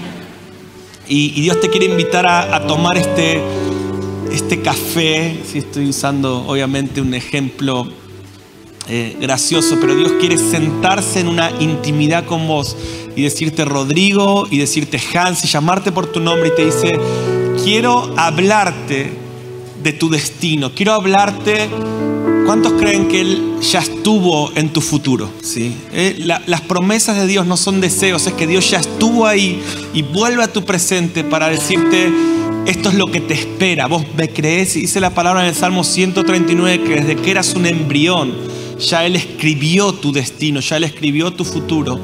[1.08, 3.42] Y, Dios te quiere invitar a tomar este
[4.34, 7.86] este café, si estoy usando obviamente un ejemplo
[8.88, 12.76] eh, gracioso, pero Dios quiere sentarse en una intimidad con vos
[13.14, 16.98] y decirte Rodrigo y decirte Hans y llamarte por tu nombre y te dice,
[17.62, 19.12] quiero hablarte
[19.82, 21.68] de tu destino, quiero hablarte...
[22.46, 25.30] ¿Cuántos creen que Él ya estuvo en tu futuro?
[25.42, 25.74] ¿Sí?
[25.92, 26.16] Eh,
[26.46, 29.62] las promesas de Dios no son deseos, es que Dios ya estuvo ahí
[29.94, 32.12] y vuelve a tu presente para decirte,
[32.66, 33.86] esto es lo que te espera.
[33.86, 37.64] Vos me crees, dice la palabra en el Salmo 139 que desde que eras un
[37.64, 38.34] embrión,
[38.78, 41.98] ya Él escribió tu destino, ya Él escribió tu futuro.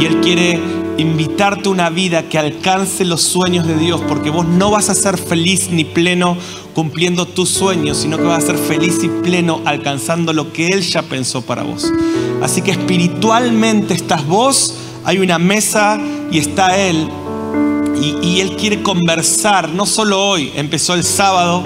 [0.00, 0.58] Y Él quiere
[0.96, 4.94] invitarte a una vida que alcance los sueños de Dios, porque vos no vas a
[4.94, 6.38] ser feliz ni pleno
[6.76, 10.82] cumpliendo tus sueños, sino que vas a ser feliz y pleno alcanzando lo que Él
[10.82, 11.90] ya pensó para vos.
[12.42, 15.98] Así que espiritualmente estás vos, hay una mesa
[16.30, 17.08] y está Él
[18.22, 21.64] y, Él quiere conversar, no solo hoy, empezó el sábado,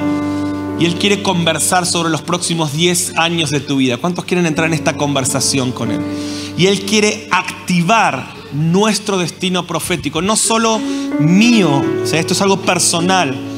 [0.78, 3.96] y Él quiere conversar sobre los próximos 10 años de tu vida.
[3.96, 6.00] ¿Cuántos quieren entrar en esta conversación con Él?
[6.56, 10.78] Y Él quiere activar nuestro destino profético, no solo
[11.18, 13.49] mío, o sea, esto es algo personal,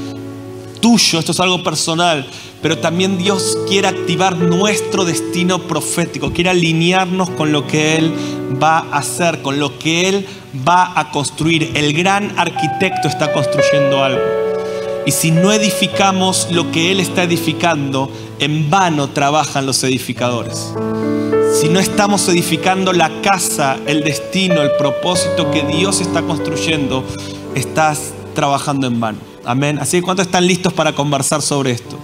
[0.82, 2.26] tuyo, esto es algo personal,
[2.60, 8.12] pero también Dios quiere activar nuestro destino profético, quiere alinearnos con lo que Él
[8.62, 10.26] va a hacer, con lo que Él
[10.68, 11.70] va a construir.
[11.74, 14.20] El gran arquitecto está construyendo algo.
[15.06, 20.74] Y si no edificamos lo que Él está edificando, en vano trabajan los edificadores.
[21.60, 27.04] Si no estamos edificando la casa, el destino, el propósito que Dios está construyendo,
[27.54, 29.31] estás trabajando en vano.
[29.44, 29.78] Amén.
[29.80, 31.98] Así que ¿cuántos están listos para conversar sobre esto?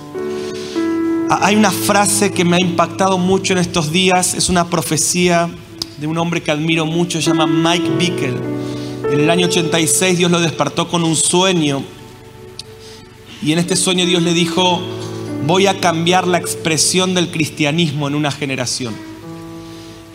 [1.30, 5.48] Hay una frase que me ha impactado mucho en estos días, es una profecía
[5.98, 8.36] de un hombre que admiro mucho, se llama Mike Bickel.
[9.12, 11.84] En el año 86 Dios lo despertó con un sueño
[13.42, 14.80] y en este sueño Dios le dijo,
[15.46, 18.94] voy a cambiar la expresión del cristianismo en una generación.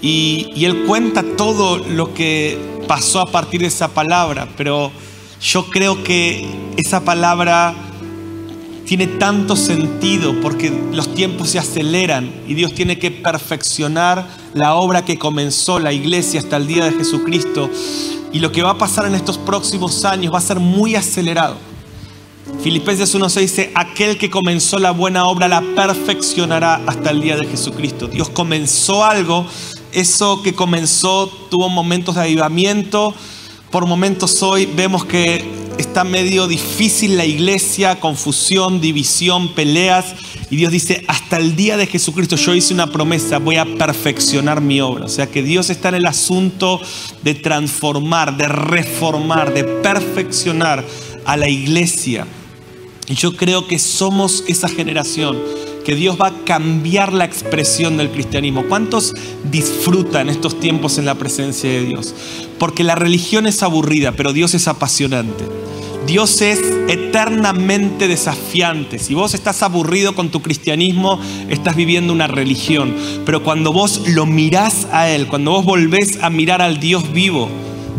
[0.01, 4.91] Y él cuenta todo lo que pasó a partir de esa palabra, pero
[5.43, 7.75] yo creo que esa palabra
[8.85, 15.03] tiene tanto sentido porque los tiempos se aceleran y Dios tiene que perfeccionar la obra
[15.03, 17.69] que comenzó la iglesia hasta el día de Jesucristo.
[18.31, 21.57] Y lo que va a pasar en estos próximos años va a ser muy acelerado.
[22.61, 27.47] Filipenses 1.6 dice, aquel que comenzó la buena obra la perfeccionará hasta el día de
[27.47, 28.07] Jesucristo.
[28.07, 29.46] Dios comenzó algo,
[29.91, 33.13] eso que comenzó tuvo momentos de avivamiento,
[33.73, 35.43] por momentos hoy vemos que
[35.79, 40.14] está medio difícil la iglesia, confusión, división, peleas.
[40.52, 44.61] Y Dios dice, hasta el día de Jesucristo yo hice una promesa, voy a perfeccionar
[44.61, 45.05] mi obra.
[45.05, 46.79] O sea que Dios está en el asunto
[47.23, 50.85] de transformar, de reformar, de perfeccionar
[51.25, 52.28] a la iglesia.
[53.08, 55.35] Y yo creo que somos esa generación
[55.84, 58.64] que Dios va a cambiar la expresión del cristianismo.
[58.68, 59.14] ¿Cuántos
[59.52, 62.14] disfrutan estos tiempos en la presencia de Dios?
[62.59, 65.46] Porque la religión es aburrida, pero Dios es apasionante.
[66.08, 66.59] Dios es
[66.90, 69.00] eternamente desafiante.
[69.00, 71.20] Si vos estás aburrido con tu cristianismo,
[71.50, 72.94] estás viviendo una religión.
[73.26, 77.50] Pero cuando vos lo mirás a Él, cuando vos volvés a mirar al Dios vivo,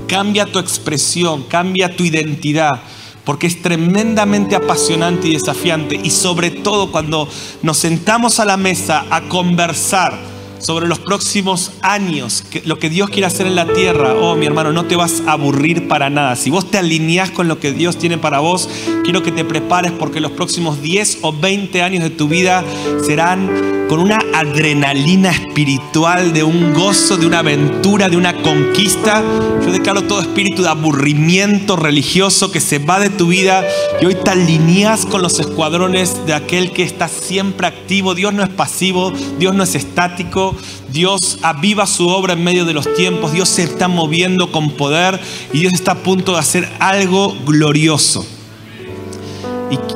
[0.06, 2.82] cambia tu expresión, cambia tu identidad
[3.24, 5.98] porque es tremendamente apasionante y desafiante.
[6.02, 7.28] Y sobre todo cuando
[7.62, 10.33] nos sentamos a la mesa a conversar
[10.64, 14.72] sobre los próximos años, lo que Dios quiere hacer en la tierra, oh mi hermano,
[14.72, 16.36] no te vas a aburrir para nada.
[16.36, 18.70] Si vos te alineás con lo que Dios tiene para vos,
[19.04, 22.64] quiero que te prepares porque los próximos 10 o 20 años de tu vida
[23.04, 29.22] serán con una adrenalina espiritual, de un gozo, de una aventura, de una conquista.
[29.64, 33.64] Yo declaro todo espíritu de aburrimiento religioso que se va de tu vida
[34.00, 38.14] y hoy te alineas con los escuadrones de aquel que está siempre activo.
[38.14, 40.53] Dios no es pasivo, Dios no es estático.
[40.90, 45.20] Dios aviva su obra en medio de los tiempos, Dios se está moviendo con poder
[45.52, 48.26] y Dios está a punto de hacer algo glorioso.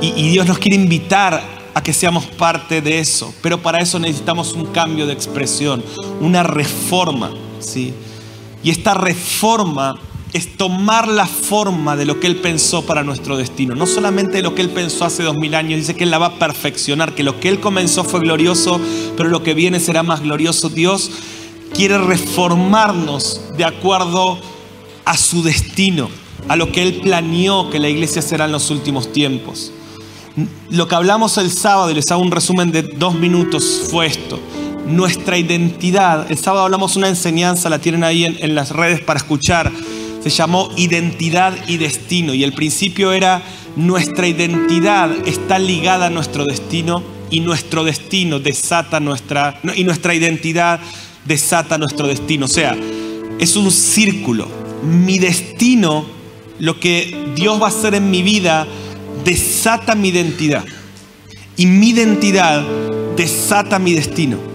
[0.01, 1.43] Y, Dios nos quiere invitar
[1.75, 5.85] a que seamos parte de eso, pero para eso necesitamos un cambio de expresión,
[6.21, 7.31] una reforma,
[7.61, 7.95] ¿sí?
[8.65, 10.01] Y esta reforma
[10.33, 13.75] es tomar la forma de lo que Él pensó para nuestro destino.
[13.75, 16.27] No solamente lo que Él pensó hace dos mil años, dice que Él la va
[16.27, 18.81] a perfeccionar, que lo que Él comenzó fue glorioso,
[19.17, 20.69] pero lo que viene será más glorioso.
[20.69, 21.11] Dios
[21.75, 24.39] quiere reformarnos de acuerdo
[25.05, 26.11] a su destino,
[26.49, 29.73] a lo que Él planeó que la iglesia será en los últimos tiempos.
[30.71, 34.39] Lo que hablamos el sábado, y les hago un resumen de dos minutos, fue esto.
[34.87, 39.71] Nuestra identidad, el sábado hablamos una enseñanza, la tienen ahí en las redes para escuchar
[40.23, 42.35] se llamó identidad y destino.
[42.35, 43.43] Y el principio era
[43.77, 50.81] nuestra identidad está ligada a nuestro destino y nuestro destino desata nuestra, y nuestra identidad
[51.25, 52.47] desata nuestro destino.
[52.47, 52.77] O sea,
[53.39, 54.49] es un círculo.
[54.83, 56.07] Mi destino,
[56.59, 58.67] lo que Dios va a hacer en mi vida,
[59.25, 60.65] desata mi identidad.
[61.57, 62.65] Y mi identidad
[63.17, 64.48] desata mi destino.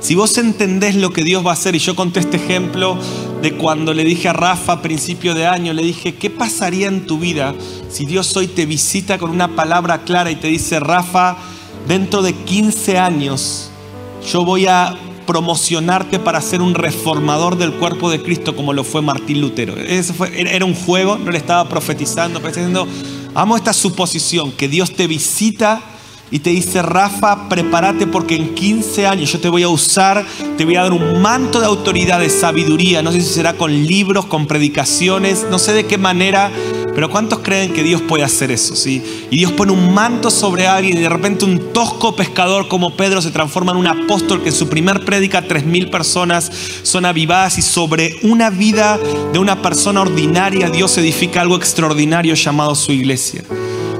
[0.00, 2.96] Si vos entendés lo que Dios va a hacer, y yo conté este ejemplo
[3.42, 7.04] de cuando le dije a Rafa a principio de año, le dije, ¿qué pasaría en
[7.04, 7.54] tu vida
[7.90, 11.36] si Dios hoy te visita con una palabra clara y te dice, Rafa,
[11.88, 13.70] dentro de 15 años
[14.30, 14.96] yo voy a
[15.26, 19.76] promocionarte para ser un reformador del cuerpo de Cristo como lo fue Martín Lutero.
[19.76, 22.86] Eso fue, era un juego, no le estaba profetizando, pero diciendo,
[23.34, 25.82] amo esta suposición, que Dios te visita
[26.30, 30.26] y te dice, Rafa, prepárate porque en 15 años yo te voy a usar,
[30.56, 33.02] te voy a dar un manto de autoridad, de sabiduría.
[33.02, 36.50] No sé si será con libros, con predicaciones, no sé de qué manera,
[36.94, 38.76] pero ¿cuántos creen que Dios puede hacer eso?
[38.76, 39.02] ¿sí?
[39.30, 43.22] Y Dios pone un manto sobre alguien y de repente un tosco pescador como Pedro
[43.22, 46.50] se transforma en un apóstol que en su primer prédica tres mil personas
[46.82, 48.98] son avivadas y sobre una vida
[49.32, 53.44] de una persona ordinaria Dios edifica algo extraordinario llamado su iglesia.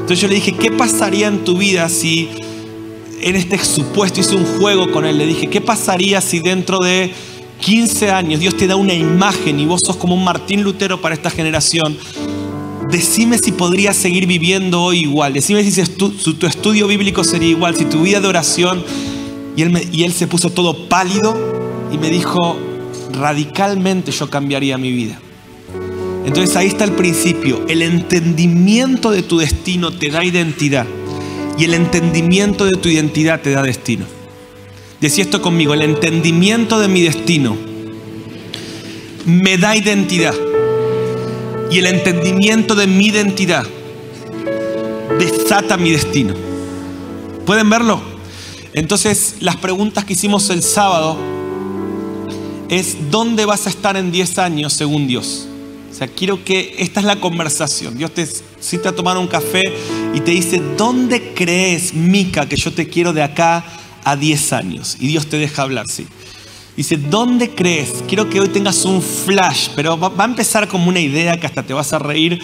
[0.08, 2.30] Entonces yo le dije, ¿qué pasaría en tu vida si
[3.20, 5.18] en este supuesto hice un juego con él?
[5.18, 7.12] Le dije, ¿qué pasaría si dentro de
[7.60, 11.14] 15 años Dios te da una imagen y vos sos como un Martín Lutero para
[11.14, 11.94] esta generación?
[12.90, 15.34] Decime si podrías seguir viviendo hoy igual.
[15.34, 18.82] Decime si tu estudio bíblico sería igual, si tu vida de oración...
[19.58, 21.36] Y él, y él se puso todo pálido
[21.92, 22.56] y me dijo,
[23.12, 25.20] radicalmente yo cambiaría mi vida.
[26.28, 27.64] Entonces ahí está el principio.
[27.68, 30.86] El entendimiento de tu destino te da identidad.
[31.56, 34.04] Y el entendimiento de tu identidad te da destino.
[35.00, 37.56] Decía esto conmigo, el entendimiento de mi destino
[39.24, 40.34] me da identidad.
[41.70, 43.66] Y el entendimiento de mi identidad
[45.18, 46.34] desata mi destino.
[47.46, 48.02] ¿Pueden verlo?
[48.74, 51.16] Entonces las preguntas que hicimos el sábado
[52.68, 55.48] es, ¿dónde vas a estar en 10 años según Dios?
[55.98, 57.98] Sea, quiero que esta es la conversación.
[57.98, 58.24] Dios te
[58.60, 59.64] cita a tomar un café
[60.14, 63.64] y te dice, ¿dónde crees, Mica, que yo te quiero de acá
[64.04, 64.96] a 10 años?
[65.00, 66.06] Y Dios te deja hablar, sí.
[66.76, 68.04] Dice, ¿dónde crees?
[68.06, 71.64] Quiero que hoy tengas un flash, pero va a empezar como una idea que hasta
[71.64, 72.40] te vas a reír,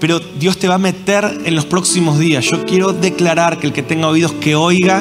[0.00, 2.44] pero Dios te va a meter en los próximos días.
[2.44, 5.00] Yo quiero declarar que el que tenga oídos que oiga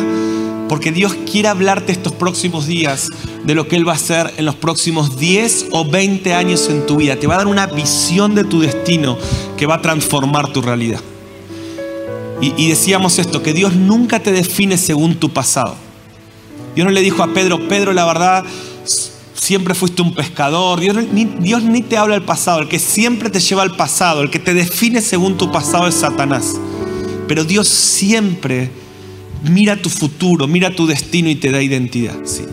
[0.70, 3.10] porque Dios quiere hablarte estos próximos días
[3.44, 6.86] de lo que Él va a hacer en los próximos 10 o 20 años en
[6.86, 7.16] tu vida.
[7.16, 9.18] Te va a dar una visión de tu destino
[9.58, 11.02] que va a transformar tu realidad.
[12.42, 15.76] Y, decíamos esto, que Dios nunca te define según tu pasado.
[16.74, 18.46] Dios no le dijo a Pedro, Pedro, la verdad,
[19.34, 20.80] siempre fuiste un pescador.
[20.80, 22.60] Dios ni, Dios ni te habla del pasado.
[22.60, 25.96] El que siempre te lleva al pasado, el que te define según tu pasado es
[25.96, 26.56] Satanás.
[27.28, 28.70] Pero Dios siempre
[29.44, 32.16] mira tu futuro, mira tu destino y te da identidad.
[32.26, 32.46] ¿sí?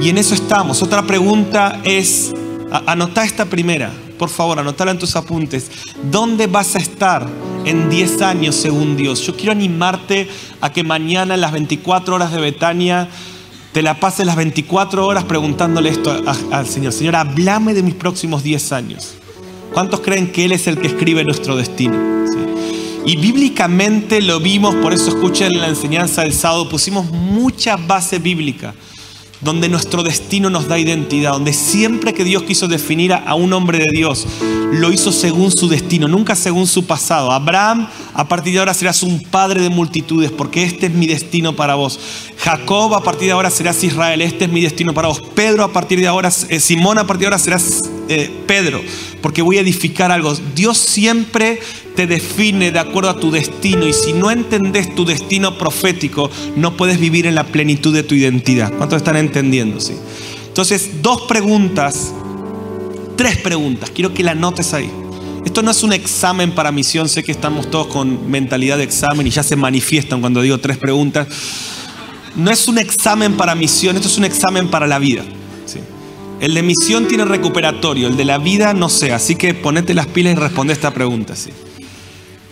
[0.00, 0.82] Y en eso estamos.
[0.82, 2.32] Otra pregunta es,
[2.86, 5.70] anota esta primera, por favor, anotala en tus apuntes.
[6.10, 7.26] ¿Dónde vas a estar
[7.64, 9.20] en 10 años según Dios?
[9.26, 10.28] Yo quiero animarte
[10.60, 13.08] a que mañana en las 24 horas de Betania
[13.72, 16.10] te la pases las 24 horas preguntándole esto
[16.50, 16.92] al Señor.
[16.92, 19.14] Señor, háblame de mis próximos 10 años.
[19.72, 22.18] ¿Cuántos creen que Él es el que escribe nuestro destino?
[23.08, 28.74] Y bíblicamente lo vimos, por eso escuchen la enseñanza del sábado, pusimos mucha base bíblica
[29.40, 33.78] donde nuestro destino nos da identidad, donde siempre que Dios quiso definir a, un hombre
[33.78, 34.26] de Dios,
[34.72, 37.32] lo hizo según su destino, nunca según su pasado.
[37.32, 41.56] Abraham, a partir de ahora serás un padre de multitudes, porque este es mi destino
[41.56, 41.98] para vos.
[42.36, 45.22] Jacob, a partir de ahora serás Israel, este es mi destino para vos.
[45.34, 48.80] Pedro, a partir de ahora, eh, Simón, a partir de ahora serás eh, Pedro,
[49.20, 50.34] porque voy a edificar algo.
[50.54, 51.60] Dios siempre
[51.94, 56.76] te define de acuerdo a tu destino y si no entendés tu destino profético, no
[56.76, 58.72] puedes vivir en la plenitud de tu identidad.
[58.72, 59.80] ¿Cuántos están entendiendo?
[59.80, 59.94] Sí.
[60.46, 62.12] Entonces, dos preguntas,
[63.16, 64.90] tres preguntas, quiero que la notes ahí.
[65.44, 69.26] Esto no es un examen para misión, sé que estamos todos con mentalidad de examen
[69.26, 71.28] y ya se manifiestan cuando digo tres preguntas.
[72.36, 75.24] No es un examen para misión, esto es un examen para la vida.
[76.40, 80.06] El de misión tiene recuperatorio, el de la vida no sé, así que ponete las
[80.06, 81.34] pilas y responde esta pregunta.
[81.34, 81.50] ¿sí?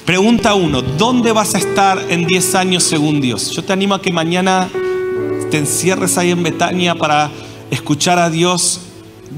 [0.05, 3.53] Pregunta uno, ¿dónde vas a estar en 10 años según Dios?
[3.53, 4.69] Yo te animo a que mañana
[5.53, 7.31] te encierres ahí en Betania para
[7.71, 8.81] escuchar a Dios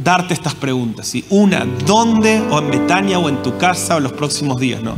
[0.03, 1.09] darte estas preguntas.
[1.09, 1.27] ¿sí?
[1.29, 2.41] Una, ¿dónde?
[2.51, 4.83] O en Betania o en tu casa o en los próximos días.
[4.83, 4.97] ¿no?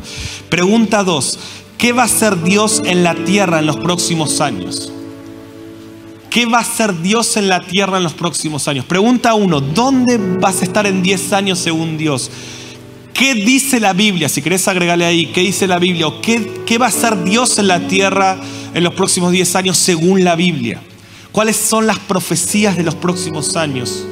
[0.49, 1.41] Pregunta dos,
[1.77, 4.93] ¿qué va a hacer Dios en la tierra en los próximos años?
[6.31, 8.85] ¿Qué va a ser Dios en la tierra en los próximos años?
[8.85, 12.31] Pregunta uno, ¿dónde vas a estar en 10 años según Dios?
[13.13, 14.29] ¿Qué dice la Biblia?
[14.29, 16.07] Si querés agregarle ahí, ¿qué dice la Biblia?
[16.07, 18.41] ¿O qué, qué va a ser Dios en la tierra
[18.73, 20.81] en los próximos 10 años según la Biblia?
[21.33, 24.07] ¿Cuáles son las profecías de los próximos años?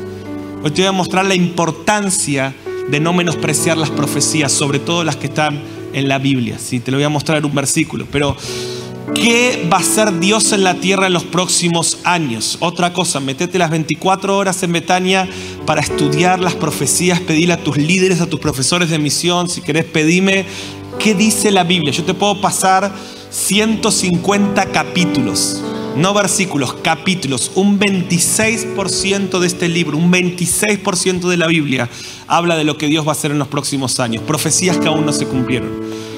[0.64, 2.52] Hoy te voy a mostrar la importancia
[2.90, 6.58] de no menospreciar las profecías, sobre todo las que están en la Biblia.
[6.58, 6.80] ¿sí?
[6.80, 8.08] Te lo voy a mostrar en un versículo.
[8.10, 8.36] Pero
[9.14, 12.56] ¿Qué va a ser Dios en la tierra en los próximos años?
[12.60, 15.28] Otra cosa, metete las 24 horas en Betania
[15.66, 19.84] para estudiar las profecías, pedirle a tus líderes, a tus profesores de misión, si querés
[19.84, 20.46] pedime
[20.98, 21.92] qué dice la Biblia.
[21.92, 22.92] Yo te puedo pasar
[23.30, 25.62] 150 capítulos,
[25.96, 27.50] no versículos, capítulos.
[27.54, 31.88] Un 26% de este libro, un 26% de la Biblia
[32.26, 35.04] habla de lo que Dios va a hacer en los próximos años, profecías que aún
[35.04, 35.70] no se cumplieron.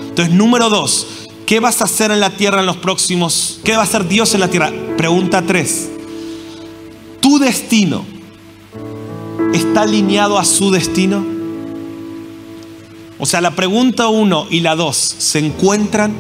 [0.09, 1.20] Entonces, número dos,
[1.51, 3.59] ¿Qué vas a hacer en la tierra en los próximos?
[3.65, 4.71] ¿Qué va a hacer Dios en la tierra?
[4.97, 5.91] Pregunta 3.
[7.21, 8.05] ¿Tu destino
[9.53, 11.27] está alineado a su destino?
[13.19, 16.15] O sea, la pregunta 1 y la 2 se encuentran.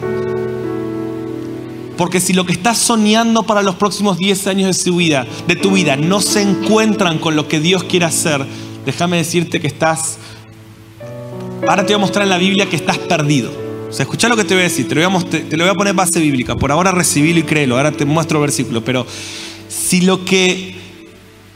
[1.96, 5.54] Porque si lo que estás soñando para los próximos 10 años de, su vida, de
[5.54, 8.44] tu vida no se encuentran con lo que Dios quiere hacer,
[8.84, 10.18] déjame decirte que estás...
[11.68, 13.69] Ahora te voy a mostrar en la Biblia que estás perdido.
[13.90, 15.64] O sea, escucha lo que te voy a decir, te lo voy a, te lo
[15.64, 16.54] voy a poner base bíblica.
[16.54, 18.84] Por ahora recibilo y créelo, ahora te muestro el versículo.
[18.84, 19.04] Pero
[19.68, 20.76] si lo que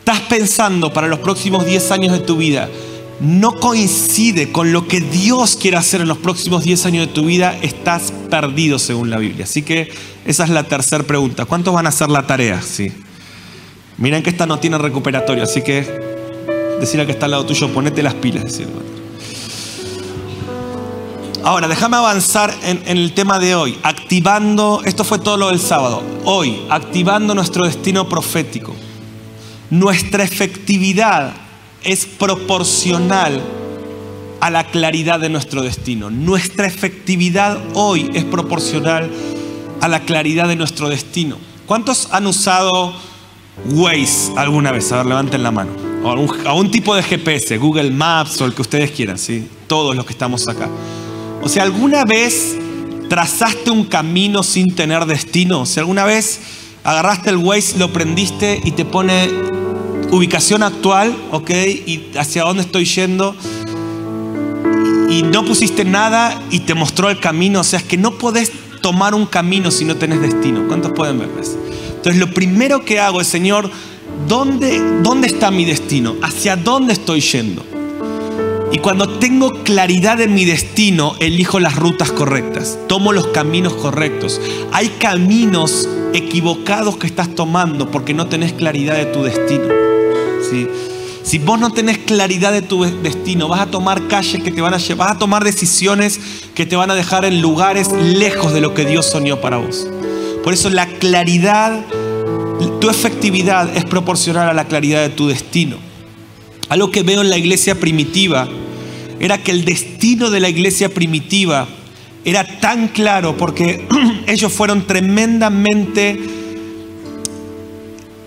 [0.01, 2.69] estás pensando para los próximos 10 años de tu vida
[3.21, 7.25] no coincide con lo que Dios quiere hacer en los próximos 10 años de tu
[7.27, 9.45] vida, estás perdido según la Biblia.
[9.45, 9.93] Así que
[10.25, 11.45] esa es la tercera pregunta.
[11.45, 12.61] ¿Cuántos van a hacer la tarea?
[12.61, 12.91] Sí.
[13.97, 15.87] Miren que esta no tiene recuperatorio, así que
[16.81, 18.43] decirle que está al lado tuyo, ponete las pilas.
[18.43, 18.94] Decirlo.
[21.45, 26.03] Ahora, déjame avanzar en, el tema de hoy, activando, esto fue todo lo del sábado,
[26.25, 28.75] hoy, activando nuestro destino profético.
[29.69, 31.35] Nuestra efectividad
[31.83, 33.43] es proporcional
[34.41, 36.09] a la claridad de nuestro destino.
[36.09, 39.11] Nuestra efectividad hoy es proporcional
[39.83, 41.37] a la claridad de nuestro destino.
[41.67, 42.95] ¿Cuántos han usado
[43.67, 44.91] Waze alguna vez?
[44.93, 45.73] A ver, levanten la mano.
[46.05, 46.09] O
[46.49, 49.47] a un tipo de GPS, Google Maps o el que ustedes quieran, ¿sí?
[49.67, 50.71] Todos los que estamos acá.
[51.45, 52.57] O sea, ¿alguna vez
[53.11, 55.61] trazaste un camino sin tener destino?
[55.61, 56.41] O sea, ¿alguna vez
[56.85, 59.29] agarraste el Waze, lo prendiste y te pone
[60.11, 61.51] ubicación actual, ok?
[61.51, 63.37] Y hacia dónde estoy yendo.
[65.11, 67.61] Y no pusiste nada y te mostró el camino.
[67.61, 70.67] O sea, es que no podés tomar un camino si no tenés destino.
[70.67, 71.59] ¿Cuántos pueden ver eso?
[71.89, 73.71] Entonces, lo primero que hago es, Señor,
[74.27, 76.15] ¿dónde, ¿dónde está mi destino?
[76.23, 77.63] ¿Hacia dónde estoy yendo?
[78.75, 84.41] Y cuando tengo claridad en mi destino, elijo las rutas correctas, tomo los caminos correctos.
[84.73, 89.67] Hay caminos equivocados que estás tomando porque no tenés claridad de tu destino.
[91.23, 94.75] Si vos no tenés claridad de tu destino, vas a tomar calles que te van
[94.75, 96.19] a llevar, vas a tomar decisiones
[96.57, 99.87] que te van a dejar en lugares lejos de lo que Dios soñó para vos.
[100.43, 101.81] Por eso la claridad,
[102.81, 105.77] tu efectividad es proporcional a la claridad de tu destino.
[106.71, 108.49] Algo que veo en la iglesia primitiva
[109.21, 111.69] era que el destino de la iglesia primitiva
[112.25, 113.87] era tan claro porque
[114.27, 116.19] ellos fueron tremendamente,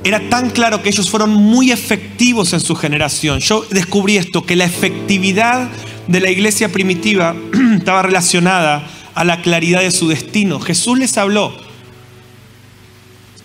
[0.04, 3.40] era tan claro que ellos fueron muy efectivos en su generación.
[3.40, 5.70] Yo descubrí esto, que la efectividad
[6.08, 7.36] de la iglesia primitiva
[7.78, 10.60] estaba relacionada a la claridad de su destino.
[10.60, 11.68] Jesús les habló.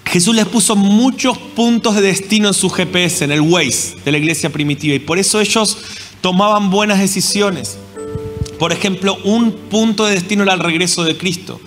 [0.05, 4.19] Jesús les puso muchos puntos de destino en su GPS, en el Waze de la
[4.19, 5.79] iglesia primitiva, y por eso ellos
[6.23, 7.77] tomaban buenas decisiones.
[8.59, 11.61] Por ejemplo, un punto de destino era el regreso de Cristo.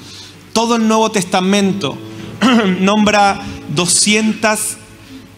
[0.53, 1.95] Todo el Nuevo Testamento
[2.79, 3.41] nombra
[3.75, 4.59] 200,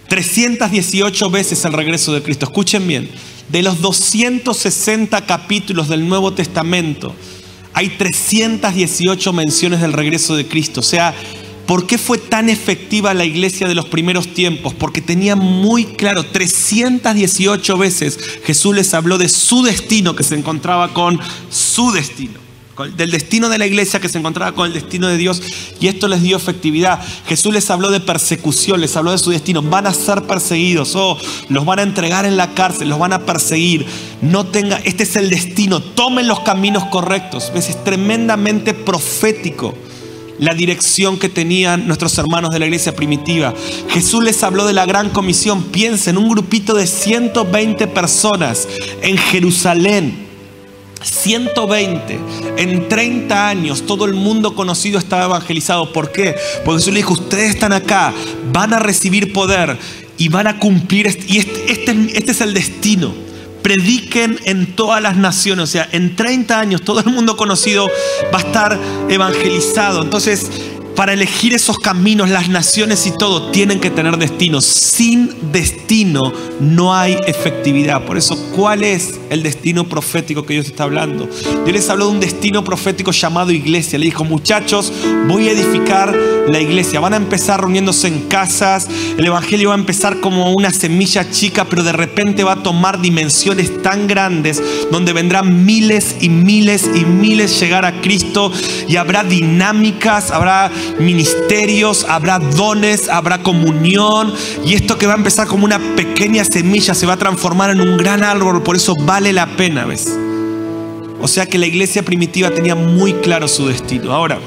[0.07, 2.45] 318 veces el regreso de Cristo.
[2.45, 3.09] Escuchen bien,
[3.50, 7.13] de los 260 capítulos del Nuevo Testamento,
[7.74, 10.79] hay 318 menciones del regreso de Cristo.
[10.79, 11.13] O sea,
[11.67, 14.74] ¿Por qué fue tan efectiva la iglesia de los primeros tiempos?
[14.74, 20.93] Porque tenía muy claro, 318 veces Jesús les habló de su destino que se encontraba
[20.93, 21.19] con
[21.51, 22.39] su destino.
[22.95, 25.41] Del destino de la iglesia que se encontraba con el destino de Dios
[25.81, 27.01] y esto les dio efectividad.
[27.27, 29.62] Jesús les habló de persecución, les habló de su destino.
[29.62, 31.17] Van a ser perseguidos, oh,
[31.50, 33.86] los van a entregar en la cárcel, los van a perseguir.
[34.21, 35.81] No tenga, este es el destino.
[35.81, 37.51] Tomen los caminos correctos.
[37.55, 39.74] Es tremendamente profético
[40.39, 43.53] la dirección que tenían nuestros hermanos de la iglesia primitiva.
[43.89, 45.63] Jesús les habló de la gran comisión.
[45.63, 48.67] Piensen, un grupito de 120 personas
[49.01, 50.27] en Jerusalén.
[51.03, 52.20] 120.
[52.58, 55.94] En 30 años todo el mundo conocido estaba evangelizado.
[55.94, 56.36] ¿Por qué?
[56.65, 58.13] Porque Jesús le dijo, ustedes están acá,
[58.51, 59.77] van a recibir poder
[60.17, 61.08] y van a cumplir.
[61.27, 63.26] Y este, este, este es el destino
[63.67, 65.63] prediquen en todas las naciones.
[65.63, 67.91] O sea, en 30 años todo el mundo conocido
[68.33, 70.03] va a estar evangelizado.
[70.03, 70.50] Entonces,
[70.98, 74.62] para elegir esos caminos, las naciones y todo tienen que tener destino.
[74.62, 78.04] Sin destino no hay efectividad.
[78.04, 81.28] Por eso, ¿cuál es el destino profético que Dios está hablando?
[81.28, 84.00] Dios les habló de un destino profético llamado iglesia.
[84.00, 84.91] Le dijo, muchachos,
[85.28, 86.15] voy a edificar
[86.50, 87.00] la iglesia.
[87.00, 88.88] Van a empezar reuniéndose en casas.
[89.19, 93.02] El evangelio va a empezar como una semilla chica, pero de repente va a tomar
[93.02, 98.52] dimensiones tan grandes donde vendrán miles y miles y miles llegar a Cristo
[98.88, 104.34] y habrá dinámicas, habrá ministerios, habrá dones, habrá comunión.
[104.65, 107.82] Y esto que va a empezar como una pequeña semilla se va a transformar en
[107.82, 108.63] un gran árbol.
[108.63, 110.17] Por eso vale la pena, ¿ves?
[111.19, 114.13] O sea que la iglesia primitiva tenía muy claro su destino.
[114.13, 114.39] Ahora,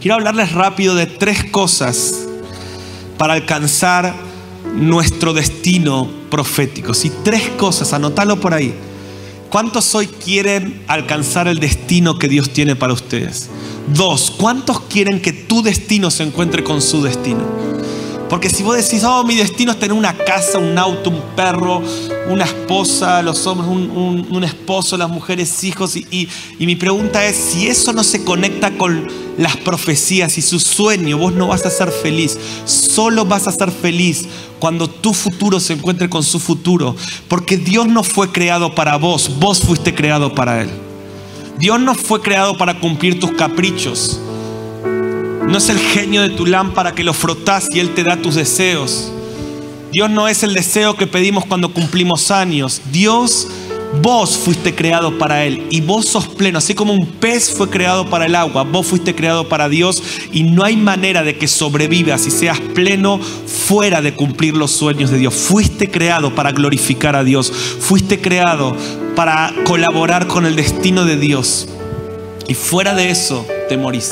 [0.00, 2.26] quiero hablarles rápido de tres cosas
[3.16, 4.14] para alcanzar
[4.74, 6.94] nuestro destino profético.
[6.94, 8.74] Si tres cosas, anótalo por ahí.
[9.52, 13.50] ¿Cuántos hoy quieren alcanzar el destino que Dios tiene para ustedes?
[13.94, 17.44] Dos, ¿cuántos quieren que tu destino se encuentre con su destino?
[18.32, 21.82] Porque si vos decís, oh, mi destino es tener una casa, un auto, un perro,
[22.30, 26.06] una esposa, los hombres, un, esposo, las mujeres, hijos, y,
[26.58, 31.18] y, mi pregunta es, si eso no se conecta con las profecías y su sueño,
[31.18, 32.38] vos no vas a ser feliz.
[32.64, 34.24] Solo vas a ser feliz
[34.58, 36.96] cuando tu futuro se encuentre con su futuro.
[37.28, 40.70] Porque Dios no fue creado para vos, vos fuiste creado para Él.
[41.58, 44.18] Dios no fue creado para cumplir tus caprichos.
[45.46, 48.36] No es el genio de tu lámpara que lo frotas y Él te da tus
[48.36, 49.12] deseos.
[49.92, 52.80] Dios no es el deseo que pedimos cuando cumplimos años.
[52.90, 53.48] Dios,
[54.00, 56.58] vos fuiste creado para Él y vos sos pleno.
[56.58, 60.02] Así como un pez fue creado para el agua, vos fuiste creado para Dios
[60.32, 65.10] y no hay manera de que sobrevivas y seas pleno fuera de cumplir los sueños
[65.10, 65.34] de Dios.
[65.34, 67.52] Fuiste creado para glorificar a Dios.
[67.52, 68.74] Fuiste creado
[69.14, 71.68] para colaborar con el destino de Dios.
[72.48, 74.10] Y fuera de eso te morís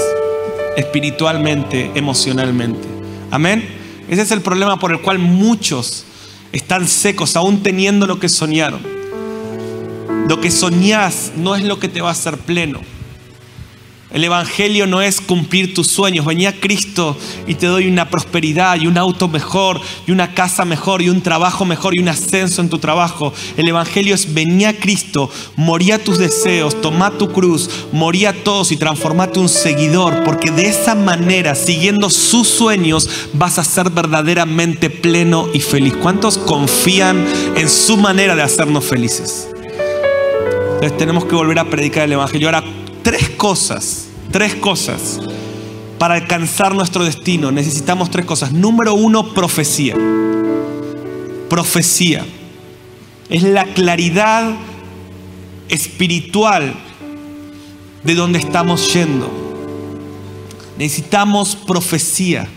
[0.80, 2.88] espiritualmente, emocionalmente.
[3.30, 3.64] Amén.
[4.08, 6.04] Ese es el problema por el cual muchos
[6.52, 8.80] están secos, aún teniendo lo que soñaron.
[10.28, 12.80] Lo que soñás no es lo que te va a hacer pleno.
[14.12, 16.27] El Evangelio no es cumplir tus sueños.
[16.27, 21.01] Venía Cristo y te doy una prosperidad y un auto mejor y una casa mejor
[21.01, 23.33] y un trabajo mejor y un ascenso en tu trabajo.
[23.57, 29.38] El Evangelio es venía Cristo, moría tus deseos, toma tu cruz, moría todos y transformate
[29.38, 30.25] un seguidor.
[30.25, 35.94] Porque de esa manera, siguiendo sus sueños, vas a ser verdaderamente pleno y feliz.
[36.03, 39.49] ¿Cuántos confían en su manera de hacernos felices?
[40.75, 42.49] Entonces tenemos que volver a predicar el Evangelio.
[42.49, 42.64] Ahora,
[43.02, 45.20] tres cosas, tres cosas.
[45.98, 48.52] Para alcanzar nuestro destino necesitamos tres cosas.
[48.52, 49.96] Número uno, profecía.
[51.48, 52.24] Profecía.
[53.28, 54.54] Es la claridad
[55.68, 56.74] espiritual
[58.02, 59.30] de donde estamos yendo.
[60.78, 62.48] necesitamos profecía,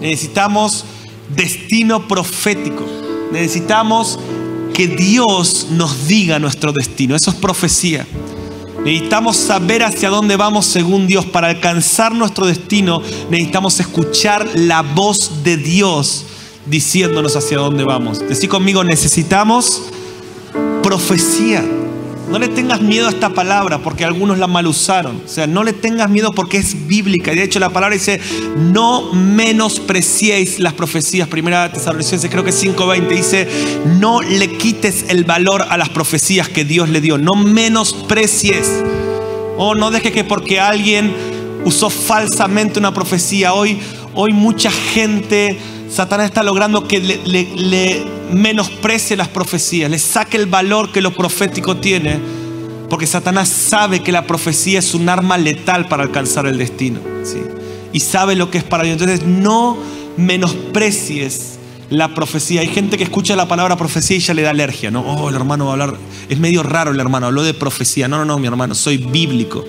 [0.00, 0.84] necesitamos
[1.34, 2.86] destino profético,
[3.32, 4.18] necesitamos
[4.72, 8.06] que Dios nos diga nuestro destino, eso es profecía.
[8.88, 11.26] Necesitamos saber hacia dónde vamos según Dios.
[11.26, 16.24] Para alcanzar nuestro destino necesitamos escuchar la voz de Dios
[16.64, 18.26] diciéndonos hacia dónde vamos.
[18.26, 19.82] Decir conmigo, necesitamos
[20.82, 21.62] profecía.
[22.30, 25.22] No le tengas miedo a esta palabra porque algunos la mal usaron.
[25.24, 27.32] O sea, no le tengas miedo porque es bíblica.
[27.32, 28.20] Y de hecho la palabra dice,
[28.56, 31.26] no menospreciéis las profecías.
[31.28, 33.48] Primera Tesalonicenses, creo que 5.20, dice,
[33.98, 37.16] no le quites el valor a las profecías que Dios le dio.
[37.16, 38.84] No menosprecies.
[39.56, 41.12] O no dejes que porque alguien
[41.64, 43.54] usó falsamente una profecía.
[43.54, 43.78] Hoy,
[44.14, 45.58] hoy mucha gente
[45.90, 51.76] Satanás está logrando que le, menosprecie las profecías, le saque el valor que lo profético
[51.76, 52.18] tiene,
[52.90, 57.00] porque Satanás sabe que la profecía es un arma letal para alcanzar el destino.
[57.24, 57.38] ¿sí?
[57.92, 59.00] Y sabe lo que es para Dios.
[59.00, 59.76] Entonces no
[60.16, 61.58] menosprecies
[61.90, 62.60] la profecía.
[62.60, 65.00] Hay gente que escucha la palabra profecía y ya le da alergia, ¿no?
[65.00, 65.94] Oh, el hermano va a hablar,
[66.28, 68.08] es medio raro el hermano, habló de profecía.
[68.08, 69.64] No, no, no, mi hermano, soy bíblico.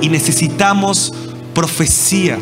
[0.00, 1.12] Y necesitamos
[1.54, 2.38] profecía.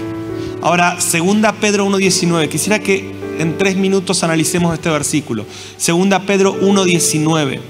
[0.63, 2.49] Ahora, segunda Pedro 1.19.
[2.49, 5.45] Quisiera que en tres minutos analicemos este versículo.
[5.77, 7.61] Segunda Pedro 1.19.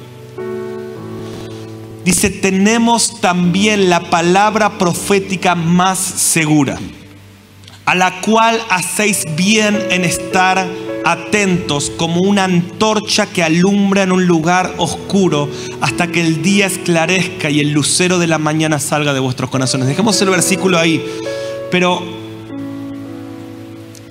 [2.05, 6.78] Dice, tenemos también la palabra profética más segura,
[7.87, 10.68] a la cual hacéis bien en estar
[11.05, 15.48] atentos como una antorcha que alumbra en un lugar oscuro
[15.81, 19.88] hasta que el día esclarezca y el lucero de la mañana salga de vuestros corazones.
[19.88, 21.05] Dejemos el versículo ahí,
[21.70, 22.21] pero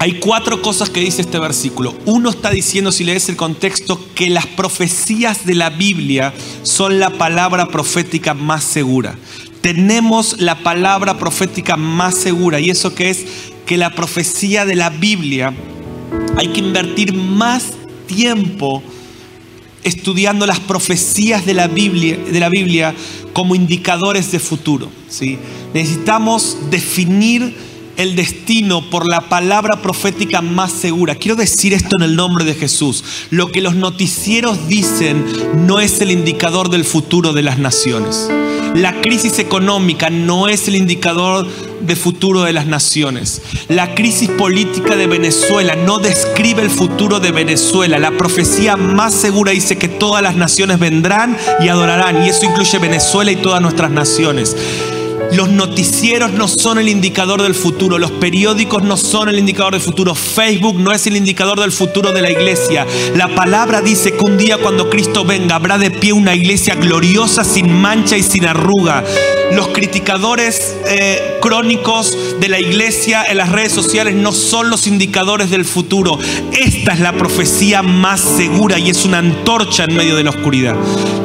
[0.02, 1.94] hay cuatro cosas que dice este versículo.
[2.06, 6.34] Uno está diciendo, si lees el contexto, que las profecías de la Biblia
[6.64, 9.16] son la palabra profética más segura.
[9.62, 13.26] Tenemos la palabra profética más segura y eso que es
[13.68, 15.54] que la profecía de la Biblia
[16.36, 17.66] hay que invertir más
[18.08, 18.82] tiempo
[19.84, 22.96] estudiando las profecías de la Biblia, de la Biblia
[23.34, 24.90] como indicadores de futuro.
[25.10, 25.38] ¿sí?
[25.76, 27.56] Necesitamos definir
[28.02, 31.16] el destino por la palabra profética más segura.
[31.16, 33.04] Quiero decir esto en el nombre de Jesús.
[33.30, 35.24] Lo que los noticieros dicen
[35.68, 38.28] no es el indicador del futuro de las naciones.
[38.74, 41.48] La crisis económica no es el indicador
[41.82, 43.42] de futuro de las naciones.
[43.68, 48.00] La crisis política de Venezuela no describe el futuro de Venezuela.
[48.00, 52.24] La profecía más segura dice que todas las naciones vendrán y adorarán.
[52.26, 54.56] Y eso incluye Venezuela y todas nuestras naciones.
[55.32, 59.82] Los noticieros no son el indicador del futuro, los periódicos no son el indicador del
[59.82, 62.86] futuro, Facebook no es el indicador del futuro de la iglesia.
[63.16, 67.44] La palabra dice que un día cuando Cristo venga habrá de pie una iglesia gloriosa,
[67.44, 69.04] sin mancha y sin arruga.
[69.54, 75.50] Los criticadores eh, crónicos de la iglesia en las redes sociales no son los indicadores
[75.50, 76.18] del futuro.
[76.54, 80.76] Esta es la profecía más segura y es una antorcha en medio de la oscuridad.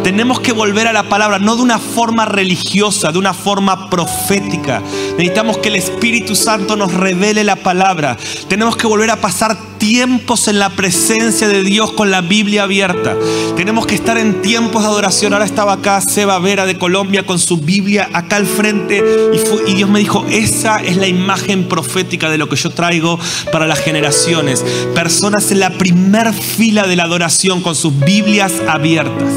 [0.02, 4.82] Tenemos que volver a la palabra, no de una forma religiosa, de una forma profética.
[5.18, 8.16] Necesitamos que el Espíritu Santo nos revele la palabra.
[8.48, 13.16] Tenemos que volver a pasar tiempos en la presencia de Dios con la Biblia abierta.
[13.54, 15.32] Tenemos que estar en tiempos de adoración.
[15.32, 19.00] Ahora estaba acá Seba Vera de Colombia con su Biblia acá al frente
[19.32, 23.20] y, Dios me dijo, esa es la imagen profética de lo que yo traigo
[23.52, 24.64] para las generaciones.
[24.92, 29.30] Personas en la primer fila de la adoración con sus Biblias abiertas.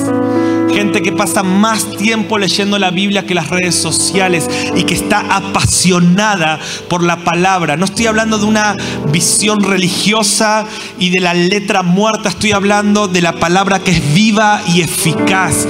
[0.73, 5.19] Gente que pasa más tiempo leyendo la Biblia que las redes sociales y que está
[5.35, 7.75] apasionada por la palabra.
[7.75, 8.75] No estoy hablando de una
[9.11, 10.65] visión religiosa
[10.99, 15.67] y de la letra muerta, estoy hablando de la palabra que es viva y eficaz.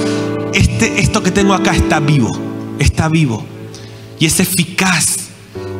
[0.52, 2.30] Este, esto que tengo acá está vivo,
[2.78, 3.44] está vivo
[4.18, 5.16] y es eficaz.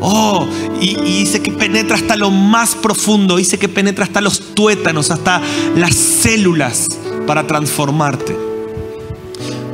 [0.00, 0.48] Oh,
[0.80, 5.10] y, y, dice que penetra hasta lo más profundo, dice que penetra hasta los tuétanos,
[5.10, 5.42] hasta
[5.76, 6.88] las células
[7.26, 8.49] para transformarte.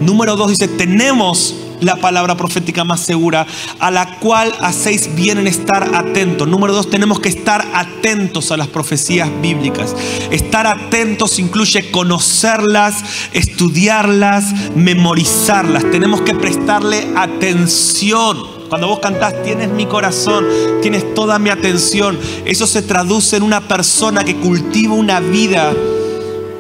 [0.01, 3.47] Número dos dice, tenemos la palabra profética más segura,
[3.79, 6.49] a la cual hacéis bien en estar atentos.
[6.49, 9.95] Número dos, tenemos que estar atentos a las profecías bíblicas.
[10.31, 12.97] Estar atentos incluye conocerlas,
[13.33, 15.91] estudiarlas, memorizarlas.
[15.91, 18.57] Tenemos que prestarle atención.
[18.69, 20.45] Cuando vos cantás, tienes mi corazón,
[20.83, 22.19] tienes toda mi atención.
[22.45, 25.73] Eso se traduce en una persona que cultiva una vida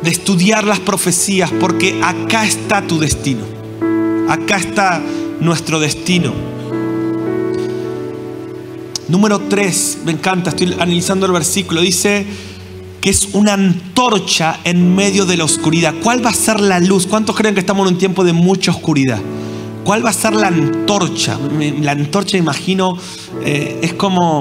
[0.03, 3.45] de estudiar las profecías, porque acá está tu destino.
[4.29, 5.03] Acá está
[5.41, 6.33] nuestro destino.
[9.09, 12.27] Número 3, me encanta, estoy analizando el versículo, dice
[13.01, 15.95] que es una antorcha en medio de la oscuridad.
[16.03, 17.07] ¿Cuál va a ser la luz?
[17.07, 19.21] ¿Cuántos creen que estamos en un tiempo de mucha oscuridad?
[19.85, 21.39] ¿Cuál va a ser la antorcha?
[21.83, 22.99] La antorcha, imagino,
[23.45, 24.41] eh, es como,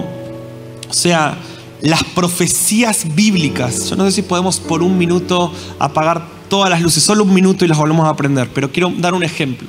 [0.89, 1.37] o sea,
[1.81, 3.89] las profecías bíblicas.
[3.89, 7.65] Yo no sé si podemos por un minuto apagar todas las luces, solo un minuto
[7.65, 9.67] y las volvemos a aprender, pero quiero dar un ejemplo.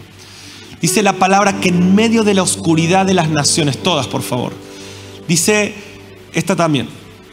[0.81, 4.53] Dice la palabra que en medio de la oscuridad de las naciones, todas por favor,
[5.27, 5.75] dice
[6.33, 6.89] esta también,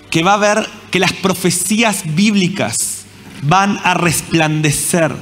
[0.09, 3.03] que va a haber que las profecías bíblicas
[3.41, 5.13] van a resplandecer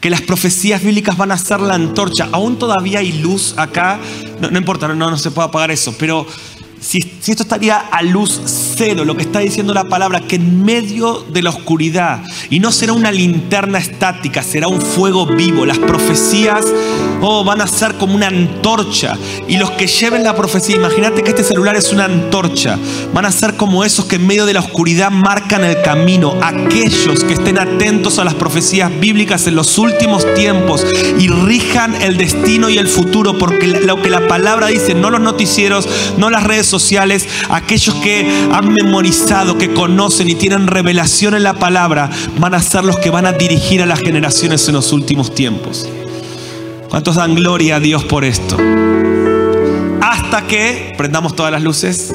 [0.00, 2.28] que las profecías bíblicas van a ser la antorcha.
[2.30, 3.98] Aún todavía hay luz acá,
[4.40, 6.26] no, importa, no, no se puede apagar eso, pero
[6.86, 8.40] si, esto estaría a luz
[8.76, 12.70] cero, lo que está diciendo la palabra, que en medio de la oscuridad, y no
[12.70, 16.64] será una linterna estática, será un fuego vivo, las profecías
[17.20, 19.16] oh, van a ser como una antorcha,
[19.48, 22.78] y los que lleven la profecía, imagínate que este celular es una antorcha,
[23.12, 27.24] van a ser como esos que en medio de la oscuridad marcan el camino, aquellos
[27.24, 30.84] que estén atentos a las profecías bíblicas en los últimos tiempos
[31.18, 35.20] y rijan el destino y el futuro, porque lo que la palabra dice, no los
[35.20, 41.42] noticieros, no las redes sociales, aquellos que han memorizado, que conocen y tienen revelación en
[41.42, 44.92] la palabra, van a ser los que van a dirigir a las generaciones en los
[44.92, 45.88] últimos tiempos.
[46.96, 48.56] ¿Cuántos dan gloria a Dios por esto?
[50.00, 52.14] Hasta que, prendamos todas las luces,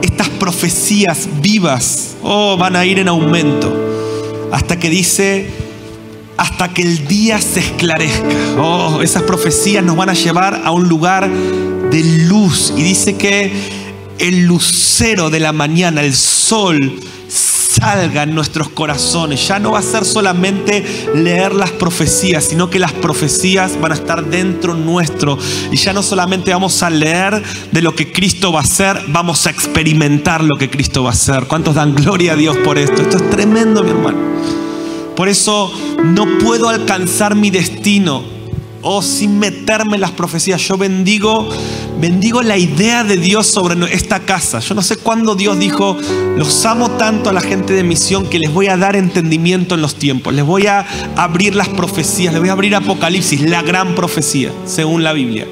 [0.00, 4.48] estas profecías vivas oh, van a ir en aumento.
[4.52, 5.50] Hasta que dice,
[6.38, 8.26] hasta que el día se esclarezca.
[8.58, 12.72] Oh, esas profecías nos van a llevar a un lugar de luz.
[12.74, 13.52] Y dice que
[14.18, 16.98] el lucero de la mañana, el sol,
[17.74, 19.46] salga en nuestros corazones.
[19.46, 20.84] Ya no va a ser solamente
[21.14, 25.38] leer las profecías, sino que las profecías van a estar dentro nuestro.
[25.72, 29.46] Y ya no solamente vamos a leer de lo que Cristo va a hacer, vamos
[29.46, 31.44] a experimentar lo que Cristo va a hacer.
[31.46, 33.02] ¿Cuántos dan gloria a Dios por esto?
[33.02, 34.18] Esto es tremendo, mi hermano.
[35.16, 38.33] Por eso no puedo alcanzar mi destino
[38.84, 40.60] o sin meterme en las profecías.
[40.60, 41.48] Yo bendigo,
[41.98, 44.60] bendigo la idea de Dios sobre esta casa.
[44.60, 45.96] Yo no sé cuándo Dios dijo,
[46.36, 49.80] los amo tanto a la gente de misión que les voy a dar entendimiento en
[49.80, 50.34] los tiempos.
[50.34, 55.02] Les voy a abrir las profecías, les voy a abrir Apocalipsis, la gran profecía, según
[55.02, 55.46] la Biblia.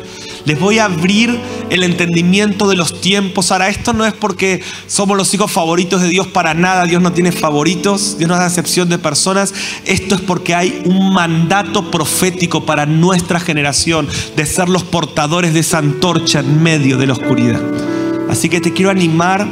[0.44, 1.38] Les voy a abrir
[1.70, 3.52] el entendimiento de los tiempos.
[3.52, 6.85] Ahora, esto no es porque somos los hijos favoritos de Dios para nada.
[6.85, 9.55] Dios no tiene favoritos, Dios no da excepción de personas.
[9.85, 15.61] Esto es porque hay un mandato profético para nuestra generación de ser los portadores de
[15.61, 17.61] esa antorcha en medio de la oscuridad.
[18.28, 19.46] Así que te quiero animar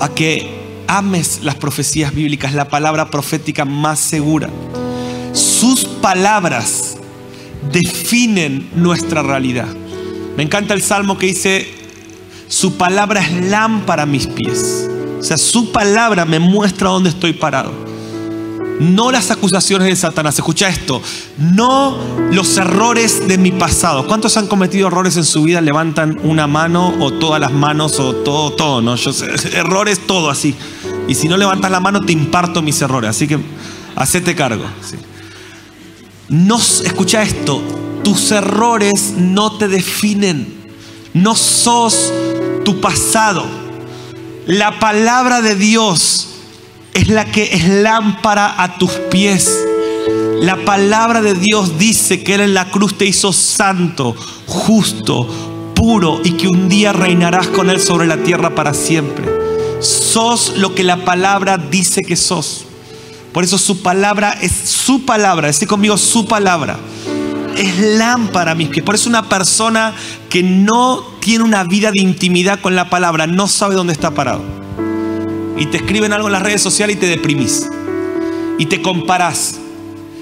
[0.00, 4.50] a que ames las profecías bíblicas, la palabra profética más segura.
[5.32, 6.97] Sus palabras
[7.72, 9.68] definen nuestra realidad.
[10.36, 11.68] Me encanta el salmo que dice,
[12.48, 14.88] su palabra es lámpara a mis pies.
[15.18, 17.72] O sea, su palabra me muestra dónde estoy parado.
[18.80, 20.36] No las acusaciones de Satanás.
[20.36, 21.02] Escucha esto.
[21.36, 21.98] No
[22.30, 24.06] los errores de mi pasado.
[24.06, 25.60] ¿Cuántos han cometido errores en su vida?
[25.60, 28.94] Levantan una mano o todas las manos o todo, todo, ¿no?
[29.52, 30.54] Errores, todo así.
[31.08, 33.10] Y si no levantas la mano, te imparto mis errores.
[33.10, 33.38] Así que
[33.96, 34.64] hacete cargo.
[34.88, 34.96] ¿sí?
[36.28, 37.62] No, escucha esto,
[38.04, 40.46] tus errores no te definen,
[41.14, 42.12] no sos
[42.66, 43.46] tu pasado.
[44.46, 46.28] La palabra de Dios
[46.92, 49.58] es la que es lámpara a tus pies.
[50.42, 54.14] La palabra de Dios dice que Él en la cruz te hizo santo,
[54.46, 59.26] justo, puro y que un día reinarás con Él sobre la tierra para siempre.
[59.80, 62.67] Sos lo que la palabra dice que sos.
[63.38, 65.46] Por eso su palabra es su palabra.
[65.46, 66.76] Decir conmigo su palabra.
[67.56, 68.84] Es lámpara mis pies.
[68.84, 69.94] Por eso una persona
[70.28, 74.42] que no tiene una vida de intimidad con la palabra no sabe dónde está parado.
[75.56, 77.68] Y te escriben algo en las redes sociales y te deprimís.
[78.58, 79.60] Y te comparás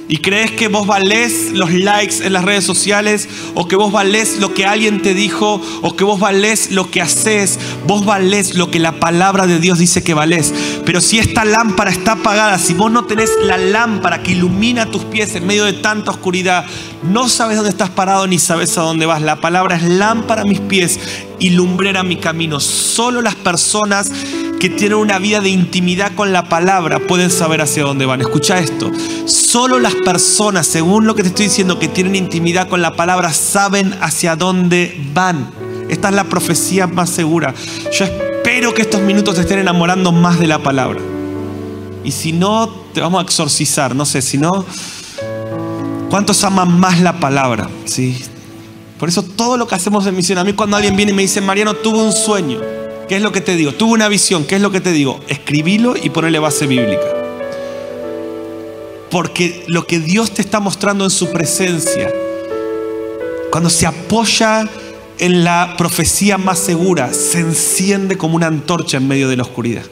[0.09, 4.39] y crees que vos valés los likes en las redes sociales o que vos valés
[4.39, 8.71] lo que alguien te dijo o que vos valés lo que haces, vos valés lo
[8.71, 10.55] que la palabra de Dios dice que valés.
[10.85, 15.05] Pero si esta lámpara está apagada, si vos no tenés la lámpara que ilumina tus
[15.05, 16.65] pies en medio de tanta oscuridad,
[17.03, 19.23] no sabes dónde estás parado ni sabes a dónde vas.
[19.23, 21.01] La palabra es lámpara a mis pies
[21.39, 22.61] y lumbrera mi camino.
[22.61, 24.11] Solo las personas
[24.59, 28.21] que tienen una vida de intimidad con la palabra pueden saber hacia dónde van.
[28.21, 28.91] Escucha esto.
[29.27, 33.33] Solo las personas, según lo que te estoy diciendo, que tienen intimidad con la palabra,
[33.33, 35.51] saben hacia dónde van.
[35.89, 37.55] Esta es la profecía más segura.
[37.93, 41.01] Yo espero que estos minutos te estén enamorando más de la palabra.
[42.05, 43.95] Y si no, te vamos a exorcizar.
[43.95, 44.65] No sé, si no,
[46.09, 47.69] ¿cuántos aman más la palabra?
[47.85, 48.23] ¿Sí?
[48.99, 51.23] Por eso todo lo que hacemos en misión, a mí cuando alguien viene y me
[51.23, 52.76] dice, Mariano, tuve un sueño.
[53.09, 53.73] ¿Qué es lo que te digo?
[53.73, 54.45] Tuve una visión.
[54.45, 55.21] ¿Qué es lo que te digo?
[55.29, 57.07] Escribilo y ponerle base bíblica.
[59.11, 62.13] porque lo que Dios te está mostrando en su presencia,
[63.51, 64.69] cuando se apoya
[65.19, 69.85] en la profecía más segura, se enciende como una antorcha en medio de la oscuridad.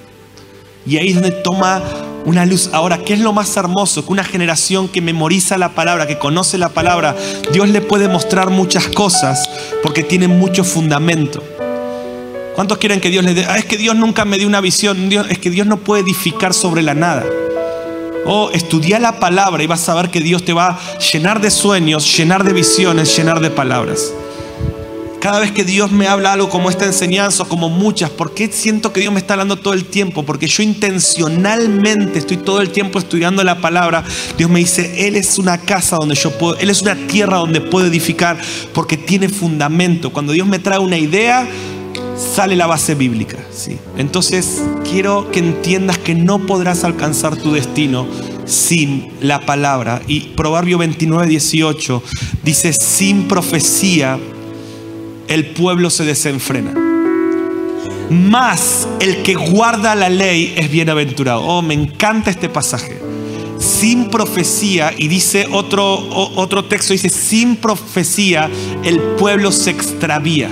[0.85, 1.83] Y ahí es donde toma
[2.27, 2.69] una luz.
[2.73, 4.05] Ahora, ¿qué es lo más hermoso?
[4.05, 7.17] Que una generación que memoriza la palabra, que conoce la palabra,
[7.53, 9.49] Dios le puede mostrar muchas cosas
[9.83, 11.43] porque tiene mucho fundamento.
[12.55, 13.47] ¿Cuántos quieren que Dios les dé?
[13.47, 15.11] Ah, es que Dios nunca me dio una visión.
[15.29, 17.25] es que Dios no puede edificar sobre la nada.
[18.27, 21.51] Oh, estudia la palabra y vas a ver que Dios te va a llenar de
[21.51, 24.13] sueños, llenar de visiones, llenar de palabras.
[25.21, 28.93] Cada vez que Dios me habla algo como esta enseñanza, como muchas, ¿por qué siento
[28.93, 30.23] que Dios me está hablando todo el tiempo?
[30.23, 34.05] Porque yo intencionalmente estoy todo el tiempo estudiando la palabra.
[34.37, 37.63] Dios me dice, Él es una casa donde yo puedo, Él es una tierra donde
[37.63, 38.39] puedo edificar
[38.75, 40.13] porque tiene fundamento.
[40.13, 41.49] Cuando Dios me trae una idea,
[42.17, 43.39] sale la base bíblica.
[43.53, 43.79] ¿sí?
[43.97, 48.07] Entonces, quiero que entiendas que no podrás alcanzar tu destino
[48.45, 50.03] sin la palabra.
[50.07, 52.03] Y Proverbio 29, 18
[52.43, 54.19] dice, sin profecía
[55.29, 56.75] el pueblo se desenfrena.
[58.11, 61.43] Más el que guarda la ley es bienaventurado.
[61.43, 63.01] Oh, me encanta este pasaje.
[63.59, 65.95] Sin profecía, y dice otro,
[66.37, 68.51] otro texto, dice, sin profecía
[68.83, 70.51] el pueblo se extravía.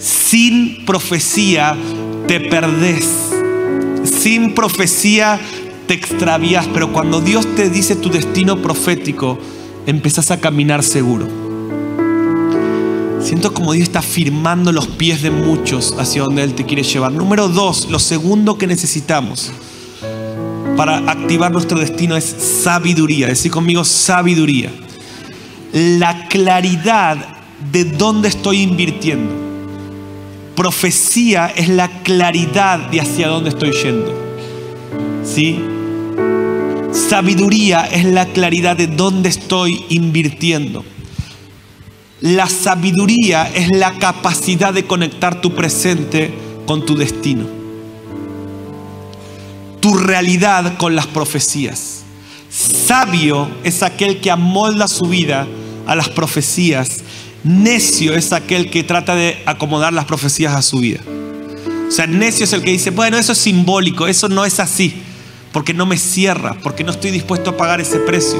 [0.00, 1.76] Sin profecía
[2.26, 3.06] te perdés.
[4.04, 5.38] Sin profecía
[5.86, 6.66] te extravías.
[6.72, 9.38] Pero cuando Dios te dice tu destino profético,
[9.86, 11.28] empezás a caminar seguro.
[13.20, 17.12] Siento como Dios está firmando los pies de muchos hacia donde Él te quiere llevar.
[17.12, 19.52] Número dos, lo segundo que necesitamos
[20.76, 23.26] para activar nuestro destino es sabiduría.
[23.26, 24.72] Decir conmigo sabiduría.
[25.74, 27.18] La claridad
[27.70, 29.49] de dónde estoy invirtiendo.
[30.54, 34.14] Profecía es la claridad de hacia dónde estoy yendo.
[35.24, 35.58] ¿Sí?
[36.92, 40.84] Sabiduría es la claridad de dónde estoy invirtiendo.
[42.20, 46.34] La sabiduría es la capacidad de conectar tu presente
[46.66, 47.46] con tu destino.
[49.80, 52.02] Tu realidad con las profecías.
[52.50, 55.46] Sabio es aquel que amolda su vida
[55.86, 57.02] a las profecías.
[57.44, 61.00] Necio es aquel que trata de acomodar las profecías a su vida.
[61.88, 64.94] O sea, necio es el que dice, bueno, eso es simbólico, eso no es así
[65.52, 68.38] porque no me cierra, porque no estoy dispuesto a pagar ese precio.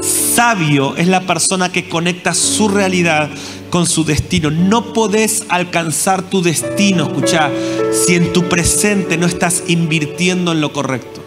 [0.00, 3.30] Sabio es la persona que conecta su realidad
[3.70, 4.50] con su destino.
[4.50, 7.50] No podés alcanzar tu destino, escucha,
[7.92, 11.21] si en tu presente no estás invirtiendo en lo correcto.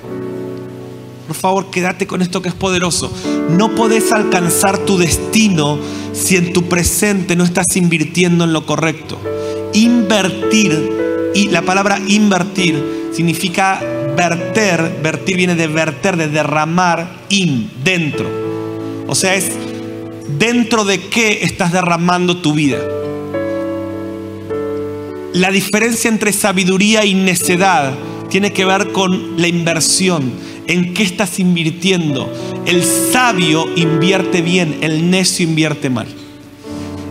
[1.27, 3.11] Por favor, quédate con esto que es poderoso.
[3.49, 5.79] No podés alcanzar tu destino
[6.13, 9.19] si en tu presente no estás invirtiendo en lo correcto.
[9.73, 13.81] Invertir, y la palabra invertir significa
[14.15, 18.29] verter, vertir viene de verter, de derramar, in, dentro.
[19.07, 19.51] O sea, es
[20.37, 22.79] dentro de qué estás derramando tu vida.
[25.33, 27.93] La diferencia entre sabiduría y necedad
[28.29, 30.33] tiene que ver con la inversión,
[30.67, 32.31] en qué estás invirtiendo.
[32.65, 36.07] El sabio invierte bien, el necio invierte mal.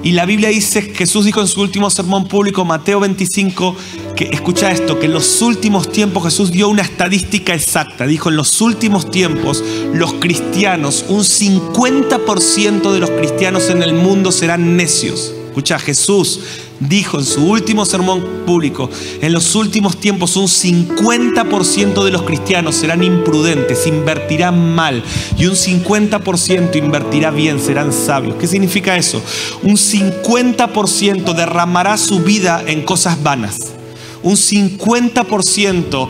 [0.05, 3.75] Y la Biblia dice, Jesús dijo en su último sermón público, Mateo 25,
[4.15, 8.07] que escucha esto, que en los últimos tiempos Jesús dio una estadística exacta.
[8.07, 14.31] Dijo, en los últimos tiempos los cristianos, un 50% de los cristianos en el mundo
[14.31, 15.33] serán necios.
[15.47, 16.41] Escucha, Jesús
[16.81, 22.75] dijo en su último sermón público, en los últimos tiempos un 50% de los cristianos
[22.75, 25.03] serán imprudentes, invertirán mal
[25.39, 28.37] y un 50% invertirá bien, serán sabios.
[28.37, 29.23] ¿Qué significa eso?
[29.63, 33.73] Un 50% derramará su vida en cosas vanas.
[34.23, 36.09] Un 50%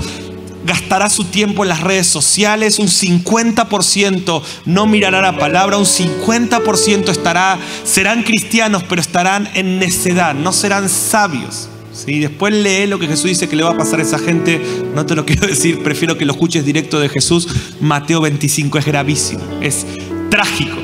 [0.64, 7.08] gastará su tiempo en las redes sociales, un 50% no mirará la palabra, un 50%
[7.10, 11.68] estará, serán cristianos, pero estarán en necedad, no serán sabios.
[11.92, 12.18] ¿sí?
[12.18, 14.60] Después lee lo que Jesús dice que le va a pasar a esa gente,
[14.94, 17.48] no te lo quiero decir, prefiero que lo escuches directo de Jesús.
[17.80, 19.86] Mateo 25 es gravísimo, es
[20.30, 20.76] trágico.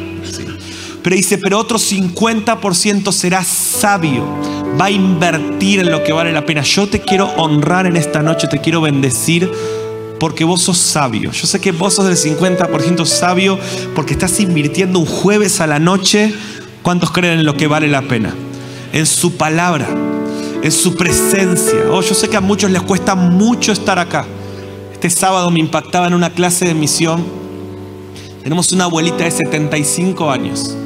[1.02, 4.22] Pero dice, pero otro 50% será sabio,
[4.78, 6.62] va a invertir en lo que vale la pena.
[6.62, 9.50] Yo te quiero honrar en esta noche, te quiero bendecir
[10.18, 11.32] porque vos sos sabio.
[11.32, 13.58] Yo sé que vos sos del 50% sabio
[13.94, 16.34] porque estás invirtiendo un jueves a la noche.
[16.82, 18.34] ¿Cuántos creen en lo que vale la pena?
[18.92, 19.88] En su palabra,
[20.62, 21.84] en su presencia.
[21.90, 24.26] Oh, yo sé que a muchos les cuesta mucho estar acá.
[24.92, 27.24] Este sábado me impactaba en una clase de misión.
[28.42, 30.76] Tenemos una abuelita de 75 años.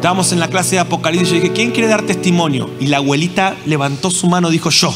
[0.00, 2.70] Estábamos en la clase de Apocalipsis y yo dije, ¿quién quiere dar testimonio?
[2.80, 4.94] Y la abuelita levantó su mano, dijo yo.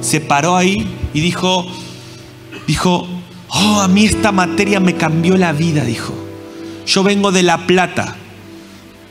[0.00, 0.74] Se paró ahí
[1.14, 1.64] y dijo,
[2.66, 3.06] dijo,
[3.50, 6.12] Oh, a mí esta materia me cambió la vida, dijo.
[6.86, 8.16] Yo vengo de La Plata.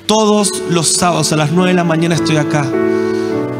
[0.05, 2.65] Todos los sábados a las 9 de la mañana estoy acá.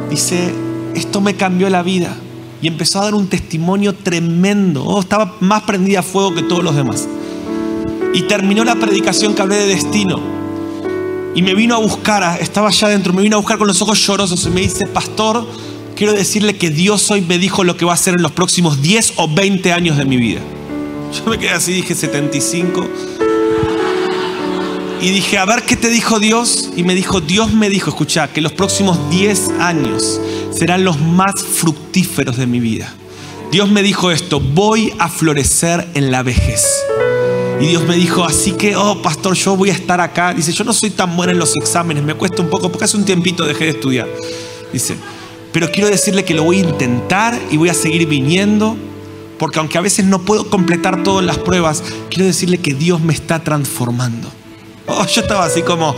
[0.09, 0.53] Dice,
[0.95, 2.15] esto me cambió la vida.
[2.61, 4.83] Y empezó a dar un testimonio tremendo.
[4.83, 7.07] Oh, estaba más prendida a fuego que todos los demás.
[8.13, 10.36] Y terminó la predicación que hablé de destino.
[11.37, 14.03] Y me vino a buscar, estaba allá adentro, me vino a buscar con los ojos
[14.03, 15.47] llorosos y me dice, pastor,
[15.95, 18.81] quiero decirle que Dios hoy me dijo lo que va a hacer en los próximos
[18.81, 20.41] 10 o 20 años de mi vida.
[21.13, 22.87] Yo me quedé así, dije 75.
[24.99, 26.71] Y dije, a ver qué te dijo Dios.
[26.75, 30.19] Y me dijo, Dios me dijo, escucha, que los próximos 10 años
[30.51, 32.91] serán los más fructíferos de mi vida.
[33.51, 36.65] Dios me dijo esto, voy a florecer en la vejez.
[37.59, 40.33] Y Dios me dijo, así que, oh, pastor, yo voy a estar acá.
[40.33, 42.97] Dice, yo no soy tan buena en los exámenes, me cuesta un poco, porque hace
[42.97, 44.07] un tiempito dejé de estudiar.
[44.71, 44.95] Dice,
[45.51, 48.77] pero quiero decirle que lo voy a intentar y voy a seguir viniendo,
[49.39, 53.13] porque aunque a veces no puedo completar todas las pruebas, quiero decirle que Dios me
[53.13, 54.29] está transformando.
[54.89, 55.95] Oh, yo estaba así como,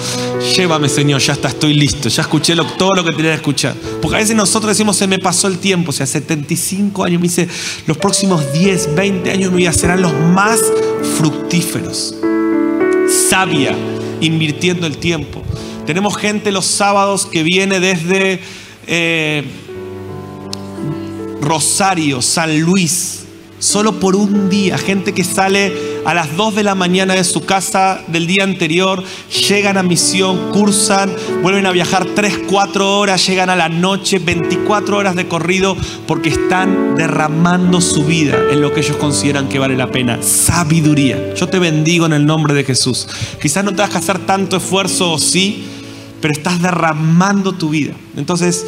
[0.56, 3.76] llévame Señor, ya está, estoy listo, ya escuché todo lo que tenía que escuchar.
[4.02, 7.28] Porque a veces nosotros decimos, se me pasó el tiempo, o sea, 75 años, me
[7.28, 7.48] dice,
[7.86, 10.60] los próximos 10, 20 años me serán los más
[11.50, 12.16] fructíferos.
[13.28, 13.76] Sabia,
[14.22, 15.42] invirtiendo el tiempo.
[15.88, 18.40] Tenemos gente los sábados que viene desde
[18.86, 19.44] eh,
[21.42, 23.24] Rosario, San Luis,
[23.58, 25.74] solo por un día, gente que sale
[26.10, 29.04] a las 2 de la mañana de su casa del día anterior,
[29.48, 34.98] llegan a misión, cursan, vuelven a viajar 3, 4 horas, llegan a la noche, 24
[34.98, 39.78] horas de corrido, porque están derramando su vida en lo que ellos consideran que vale
[39.78, 40.18] la pena.
[40.24, 41.36] Sabiduría.
[41.36, 43.08] Yo te bendigo en el nombre de Jesús.
[43.40, 45.64] Quizás no te vas a hacer tanto esfuerzo o sí,
[46.22, 47.94] pero estás derramando tu vida.
[48.18, 48.66] Entonces,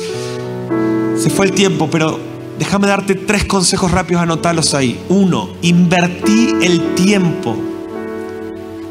[1.18, 2.20] se fue el tiempo, pero
[2.62, 5.00] Déjame darte tres consejos rápidos, anotarlos ahí.
[5.10, 7.58] Uno, invertí el tiempo,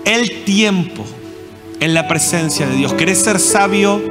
[0.04, 1.04] el tiempo
[1.78, 2.94] en la presencia de Dios.
[2.94, 4.02] ¿Querés ser sabio?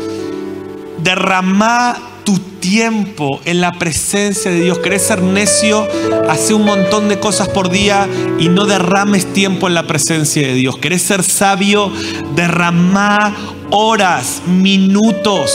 [1.03, 4.79] Derramá tu tiempo en la presencia de Dios.
[4.79, 5.85] ¿Querés ser necio?
[6.29, 8.07] Hace un montón de cosas por día
[8.39, 10.77] y no derrames tiempo en la presencia de Dios.
[10.77, 11.91] ¿Querés ser sabio?
[12.33, 13.35] Derramá
[13.71, 15.51] horas, minutos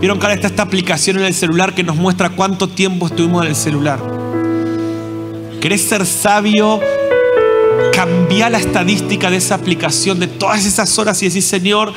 [0.00, 3.44] Vieron que ahora está esta aplicación en el celular que nos muestra cuánto tiempo estuvimos
[3.44, 3.98] en el celular.
[5.60, 6.80] ¿Querés ser sabio?
[7.92, 11.92] Cambia la estadística de esa aplicación, de todas esas horas y decir, Señor,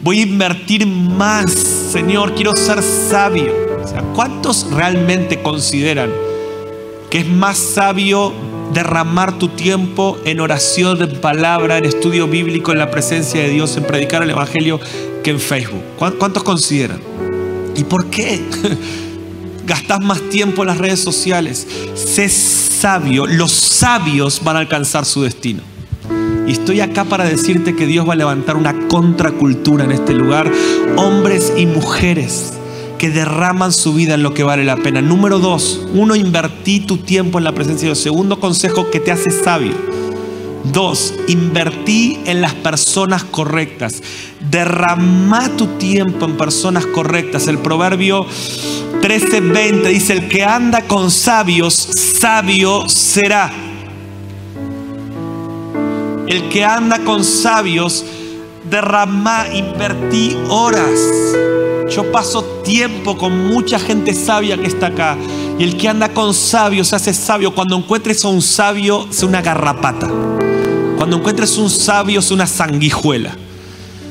[0.00, 1.50] voy a invertir más.
[1.50, 3.70] Señor, quiero ser sabio.
[4.14, 6.10] ¿cuántos realmente consideran
[7.10, 8.32] que es más sabio
[8.72, 13.76] derramar tu tiempo en oración, en palabra, en estudio bíblico, en la presencia de Dios,
[13.76, 14.78] en predicar el Evangelio
[15.24, 15.82] que en Facebook?
[15.96, 17.00] ¿Cuántos consideran?
[17.80, 18.38] ¿Y por qué?
[19.66, 21.66] Gastas más tiempo en las redes sociales.
[21.94, 23.26] Sé sabio.
[23.26, 25.62] Los sabios van a alcanzar su destino.
[26.46, 30.52] Y estoy acá para decirte que Dios va a levantar una contracultura en este lugar.
[30.96, 32.52] Hombres y mujeres
[32.98, 35.00] que derraman su vida en lo que vale la pena.
[35.00, 37.98] Número dos, uno, invertí tu tiempo en la presencia de Dios.
[38.00, 39.72] Segundo consejo que te hace sabio
[40.64, 44.02] Dos, invertí en las personas correctas.
[44.50, 47.46] Derramá tu tiempo en personas correctas.
[47.46, 48.26] El proverbio
[49.00, 53.50] 13:20 dice, el que anda con sabios, sabio será.
[56.26, 58.04] El que anda con sabios,
[58.70, 61.00] derramá, invertí horas.
[61.90, 65.16] Yo paso tiempo con mucha gente sabia que está acá.
[65.58, 67.52] Y el que anda con sabios se hace sabio.
[67.52, 70.08] Cuando encuentres a un sabio, es una garrapata.
[71.00, 73.34] Cuando encuentres un sabio es una sanguijuela.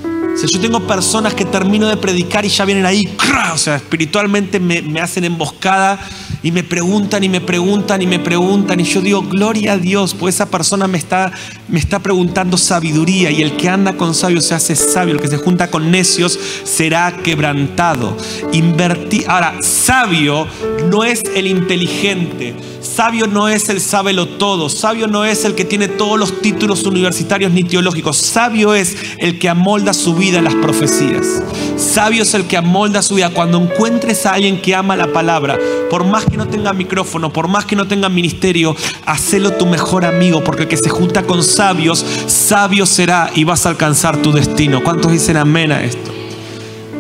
[0.04, 3.08] O yo tengo personas que termino de predicar y ya vienen ahí,
[3.54, 6.00] o sea, espiritualmente me, me, hacen emboscada
[6.42, 8.80] y me preguntan y me preguntan y me preguntan.
[8.80, 11.32] Y yo digo, gloria a Dios, pues esa persona me está,
[11.68, 13.32] me está preguntando sabiduría.
[13.32, 16.40] Y el que anda con sabios se hace sabio, el que se junta con necios
[16.64, 18.16] será quebrantado.
[18.54, 19.26] Invertir.
[19.28, 20.48] Ahora, sabio
[20.90, 22.56] no es el inteligente.
[22.82, 26.84] Sabio no es el sábelo todo, sabio no es el que tiene todos los títulos
[26.84, 31.44] universitarios ni teológicos, sabio es el que amolda su vida en las profecías.
[31.78, 33.32] Sabio es el que amolda su vida.
[33.32, 35.58] Cuando encuentres a alguien que ama la palabra,
[35.90, 38.76] por más que no tenga micrófono, por más que no tenga ministerio,
[39.06, 43.66] hacelo tu mejor amigo, porque el que se junta con sabios, sabio será y vas
[43.66, 44.84] a alcanzar tu destino.
[44.84, 46.12] ¿Cuántos dicen amén a esto?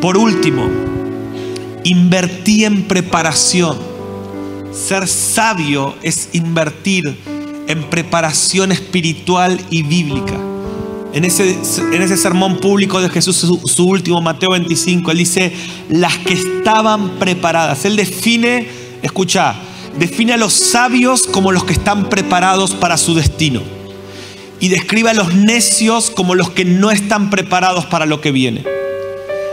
[0.01, 0.67] Por último,
[1.83, 3.77] invertí en preparación.
[4.71, 7.17] Ser sabio es invertir
[7.67, 10.37] en preparación espiritual y bíblica.
[11.11, 11.57] En ese,
[11.91, 15.51] en ese sermón público de Jesús, su, último, Mateo 25, él dice,
[15.89, 17.83] las que estaban preparadas.
[17.85, 18.67] Él define,
[19.01, 19.55] escucha,
[19.97, 23.61] define a los sabios como los que están preparados para su destino.
[24.59, 28.65] Y describe a los necios como los que no están preparados para lo que viene.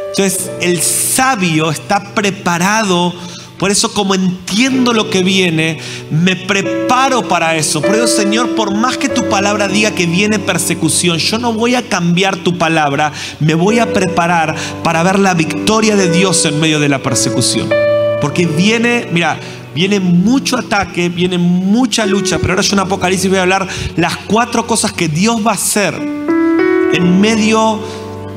[0.08, 3.14] Entonces, el sabio está preparado
[3.58, 5.78] por eso como entiendo lo que viene,
[6.10, 7.80] me preparo para eso.
[7.80, 11.74] Por eso, Señor, por más que tu palabra diga que viene persecución, yo no voy
[11.74, 16.60] a cambiar tu palabra, me voy a preparar para ver la victoria de Dios en
[16.60, 17.85] medio de la persecución.
[18.20, 19.38] Porque viene, mira,
[19.74, 24.16] viene mucho ataque, viene mucha lucha, pero ahora yo en Apocalipsis voy a hablar las
[24.16, 27.80] cuatro cosas que Dios va a hacer en medio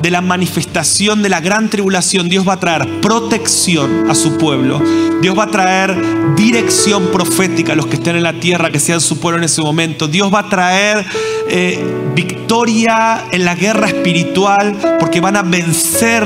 [0.02, 4.82] de la manifestación de la gran tribulación, Dios va a traer protección a su pueblo.
[5.20, 9.00] Dios va a traer dirección profética a los que estén en la tierra, que sean
[9.00, 10.08] su pueblo en ese momento.
[10.08, 11.04] Dios va a traer
[11.48, 16.24] eh, victoria en la guerra espiritual porque van a vencer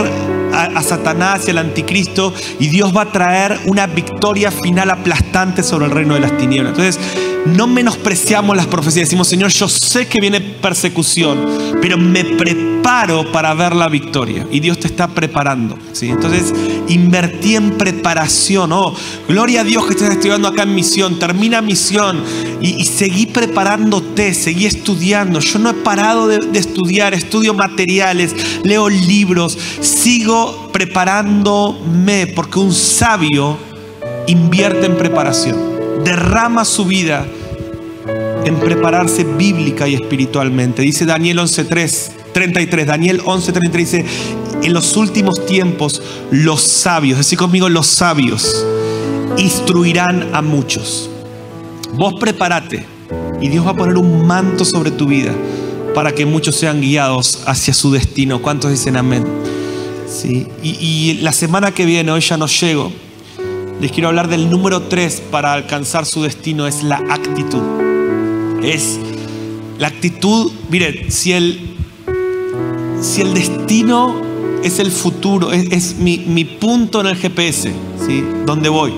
[0.55, 5.87] a, Satanás y al anticristo y Dios va a traer una victoria final aplastante sobre
[5.87, 6.79] el reino de las tinieblas.
[6.79, 7.01] Entonces,
[7.47, 9.07] no menospreciamos las profecías.
[9.07, 11.39] Decimos, Señor, yo sé que viene persecución,
[11.81, 14.47] pero me preparo para ver la victoria.
[14.51, 15.79] Y Dios te está preparando.
[15.93, 16.09] ¿sí?
[16.09, 16.53] Entonces,
[16.89, 18.73] invertí en preparación.
[18.73, 18.95] Oh,
[19.29, 21.19] gloria a Dios que estás estudiando acá en misión.
[21.19, 22.23] Termina misión
[22.61, 25.41] y, seguí preparándote, seguí estudiando.
[25.41, 33.57] Yo no he parado de, estudiar, estudio materiales, leo libros, sigo preparándome porque un sabio
[34.27, 35.75] invierte en preparación
[36.05, 37.27] derrama su vida
[38.45, 40.83] en prepararse bíblica y espiritualmente.
[40.83, 44.05] Dice Daniel 11.3, 33, Daniel 11.33 dice,
[44.65, 46.01] en los últimos tiempos
[46.31, 48.65] los sabios, decir conmigo los sabios,
[49.37, 51.11] instruirán a muchos.
[51.93, 52.87] Vos prepárate
[53.41, 55.33] y Dios va a poner un manto sobre tu vida
[55.95, 58.41] para que muchos sean guiados hacia su destino.
[58.41, 59.25] ¿Cuántos dicen amén?
[60.09, 60.47] Sí.
[60.63, 62.91] Y, la semana que viene, hoy ya no llego,
[63.81, 67.63] les quiero hablar del número tres para alcanzar su destino, es la actitud.
[68.63, 68.99] Es
[69.79, 71.61] la actitud, miren, si el,
[73.03, 74.34] si el destino
[74.65, 77.73] es el futuro, es, mi, punto en el GPS,
[78.07, 78.25] ¿sí?
[78.47, 78.93] Donde voy.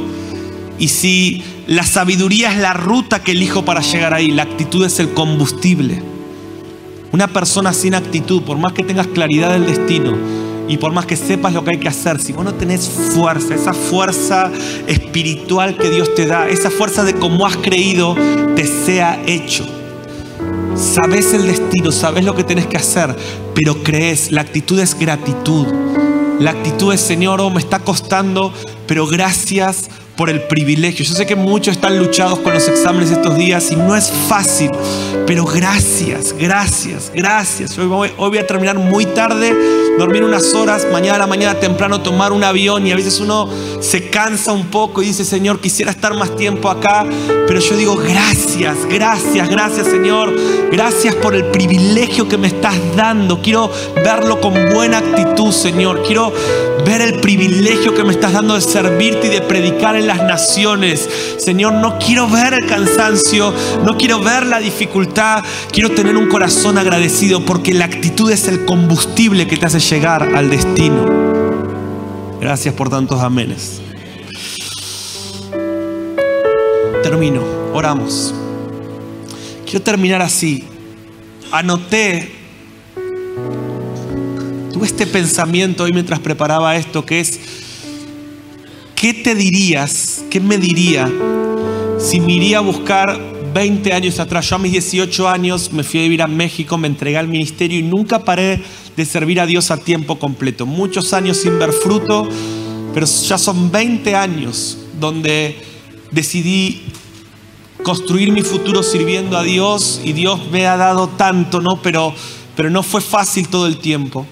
[0.79, 5.01] Y si la sabiduría es la ruta que elijo para llegar ahí, la actitud es
[5.01, 6.01] el combustible.
[7.13, 10.17] Una persona sin actitud, por más que tengas claridad del destino,
[10.69, 13.55] y por más que sepas lo que hay que hacer, si vos no tenés fuerza,
[13.55, 14.51] esa fuerza
[14.87, 18.17] espiritual que Dios te da, esa fuerza de cómo has creído,
[18.55, 19.76] te sea hecho.
[20.77, 23.17] Sabes el destino, sabes lo que tenés que hacer,
[23.55, 25.67] pero crees, la actitud es gratitud.
[26.39, 28.53] La actitud es, Señor, oh, me está costando,
[28.87, 31.05] pero gracias por el privilegio.
[31.05, 34.71] Yo sé que muchos están luchados con los exámenes estos días y no es fácil,
[35.27, 37.79] pero gracias, gracias, gracias.
[37.79, 39.55] Hoy voy, a terminar muy tarde,
[39.99, 43.49] dormir unas horas, mañana a la mañana temprano tomar un avión y a veces uno
[43.81, 47.07] se cansa un poco y dice, Señor, quisiera estar más tiempo acá,
[47.47, 50.35] pero yo digo, gracias, gracias, gracias Señor,
[50.71, 53.41] gracias por el privilegio que me estás dando.
[53.41, 56.03] Quiero verlo con buena actitud, Señor.
[56.07, 56.33] Quiero
[56.85, 61.09] ver el privilegio que me estás dando de servirte y de predicar en las naciones.
[61.39, 63.53] Señor, no quiero ver el cansancio,
[63.85, 65.43] no quiero ver la dificultad,
[65.73, 70.35] quiero tener un corazón agradecido porque la actitud es el combustible que te hace llegar
[70.35, 71.07] al destino.
[72.41, 73.81] Gracias por tantos amenes.
[77.03, 78.35] Termino, oramos.
[79.65, 80.65] Quiero terminar así.
[81.53, 82.33] Anoté,
[84.73, 87.39] tuve este pensamiento hoy mientras preparaba esto, que es
[88.97, 91.09] ¿qué te dirías, qué me diría
[91.99, 94.51] si me iría a buscar 20 años atrás?
[94.51, 97.79] Yo a mis 18 años me fui a vivir a México, me entregué al ministerio
[97.79, 98.63] y nunca paré
[98.95, 100.67] de servir a Dios a tiempo completo.
[100.67, 102.29] Muchos años sin ver fruto,
[102.93, 105.57] pero ya son 20 años donde
[106.11, 106.83] decidí
[107.83, 111.81] construir mi futuro sirviendo a Dios y Dios me ha dado tanto, ¿no?
[111.81, 112.13] Pero,
[112.57, 114.27] pero no fue fácil todo el tiempo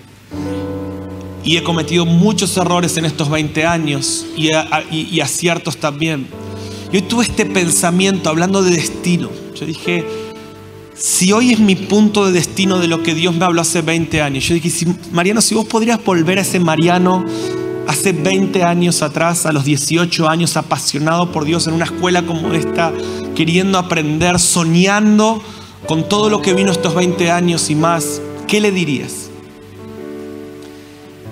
[1.43, 6.27] y he cometido muchos errores en estos 20 años y, aciertos también.
[6.95, 9.29] Yo tuve este pensamiento hablando de destino.
[9.57, 10.07] Yo dije,
[10.95, 14.23] si hoy es mi punto de destino de lo que Dios me habló hace 20
[14.23, 17.25] años, yo dije, Mariano, si vos podrías volver a ese Mariano
[17.89, 22.53] hace 20 años atrás, a los 18 años, apasionado por Dios en una escuela como
[22.53, 22.93] esta,
[23.35, 25.43] queriendo aprender, soñando
[25.89, 29.31] con todo lo que vino estos 20 años y más, ¿qué le dirías?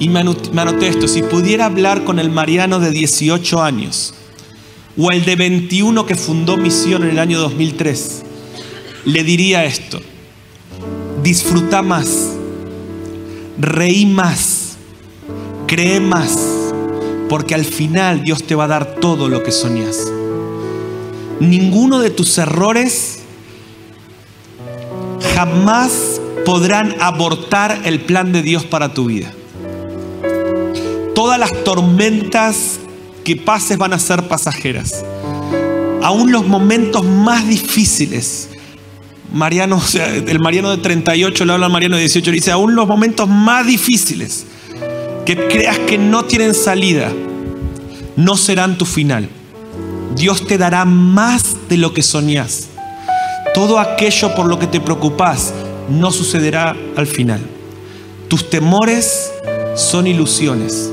[0.00, 4.14] Y me anoté esto, si pudiera hablar con el Mariano de 18 años
[4.96, 8.22] o el de 21 que fundó Misión en el año 2003,
[9.04, 10.00] le diría esto,
[11.22, 12.32] disfruta más,
[13.58, 14.76] reí más,
[15.66, 16.38] cree más,
[17.28, 19.96] porque al final Dios te va a dar todo lo que soñas.
[21.40, 23.20] ninguno de tus errores
[25.34, 29.32] jamás podrán abortar el plan de Dios para tu vida.
[31.14, 32.80] Todas las tormentas
[33.24, 35.04] que pases van a ser pasajeras.
[36.02, 38.48] Aún los momentos más difíciles.
[39.32, 39.80] Mariano,
[40.26, 43.28] el Mariano de 38 le habla al Mariano de 18, le dice, aún los momentos
[43.28, 44.44] más difíciles
[45.24, 47.10] que creas que no tienen salida,
[48.16, 49.28] no serán tu final.
[50.16, 52.68] Dios te dará más de lo que soñás.
[53.54, 55.54] Todo aquello por lo que te preocupas
[55.88, 57.40] no sucederá al final.
[58.28, 59.32] Tus temores
[59.76, 60.90] son ilusiones.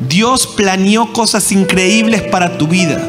[0.00, 3.00] Dios planeó cosas increíbles para tu vida.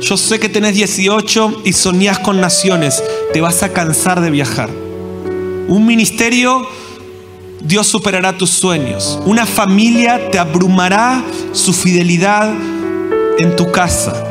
[0.00, 3.02] Yo sé que tenés 18 y soñás con naciones.
[3.32, 4.70] Te vas a cansar de viajar.
[5.68, 6.66] Un ministerio,
[7.60, 9.18] Dios superará tus sueños.
[9.26, 12.54] Una familia te abrumará su fidelidad
[13.38, 14.24] en tu casa.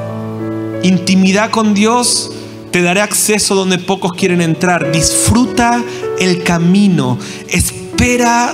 [0.83, 2.31] Intimidad con Dios
[2.71, 4.91] te daré acceso donde pocos quieren entrar.
[4.91, 5.83] Disfruta
[6.17, 7.19] el camino.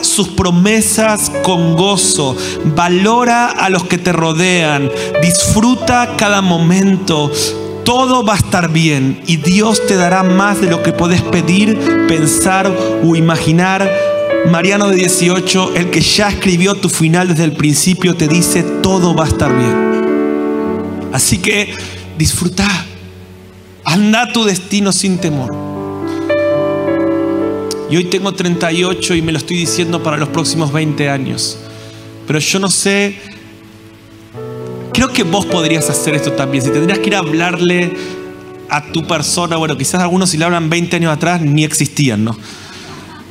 [0.01, 2.35] Sus promesas con gozo.
[2.75, 4.89] Valora a los que te rodean.
[5.21, 7.31] Disfruta cada momento.
[7.83, 12.07] Todo va a estar bien y Dios te dará más de lo que podés pedir,
[12.07, 12.71] pensar
[13.03, 13.89] o imaginar.
[14.49, 19.13] Mariano de 18, el que ya escribió tu final desde el principio, te dice, todo
[19.13, 21.09] va a estar bien.
[21.11, 21.73] Así que
[22.17, 22.67] disfruta
[23.85, 25.72] Anda tu destino sin temor.
[27.93, 31.59] Y hoy tengo 38 y me lo estoy diciendo para los próximos 20 años.
[32.25, 33.19] Pero yo no sé,
[34.91, 36.63] creo que vos podrías hacer esto también.
[36.63, 37.93] Si tendrías que ir a hablarle
[38.67, 42.35] a tu persona, bueno, quizás algunos si le hablan 20 años atrás ni existían, ¿no?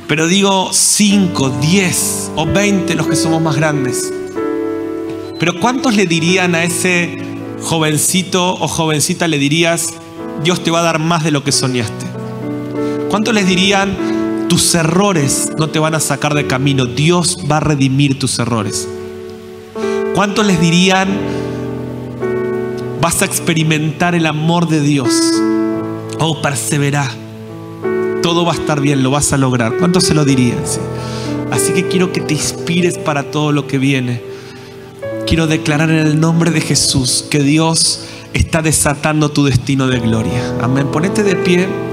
[0.07, 4.13] Pero digo 5, 10 o 20 los que somos más grandes.
[5.41, 7.17] Pero ¿cuántos le dirían a ese
[7.63, 9.93] jovencito o jovencita, le dirías,
[10.41, 12.05] Dios te va a dar más de lo que soñaste.
[13.09, 14.12] ¿Cuántos les dirían,
[14.53, 18.87] tus errores no te van a sacar de camino, Dios va a redimir tus errores?
[20.13, 21.09] ¿Cuántos les dirían,
[23.01, 25.09] vas a experimentar el amor de Dios?
[26.19, 27.09] Oh, persevera.
[28.21, 29.75] Todo va a estar bien, lo vas a lograr.
[29.79, 30.59] ¿Cuántos se lo dirían?
[31.49, 34.21] Así que quiero que te inspires para todo lo que viene.
[35.25, 38.01] Quiero declarar en el nombre de Jesús que Dios
[38.33, 40.57] está desatando tu destino de gloria.
[40.61, 40.89] Amén.
[40.91, 41.92] Ponete de pie.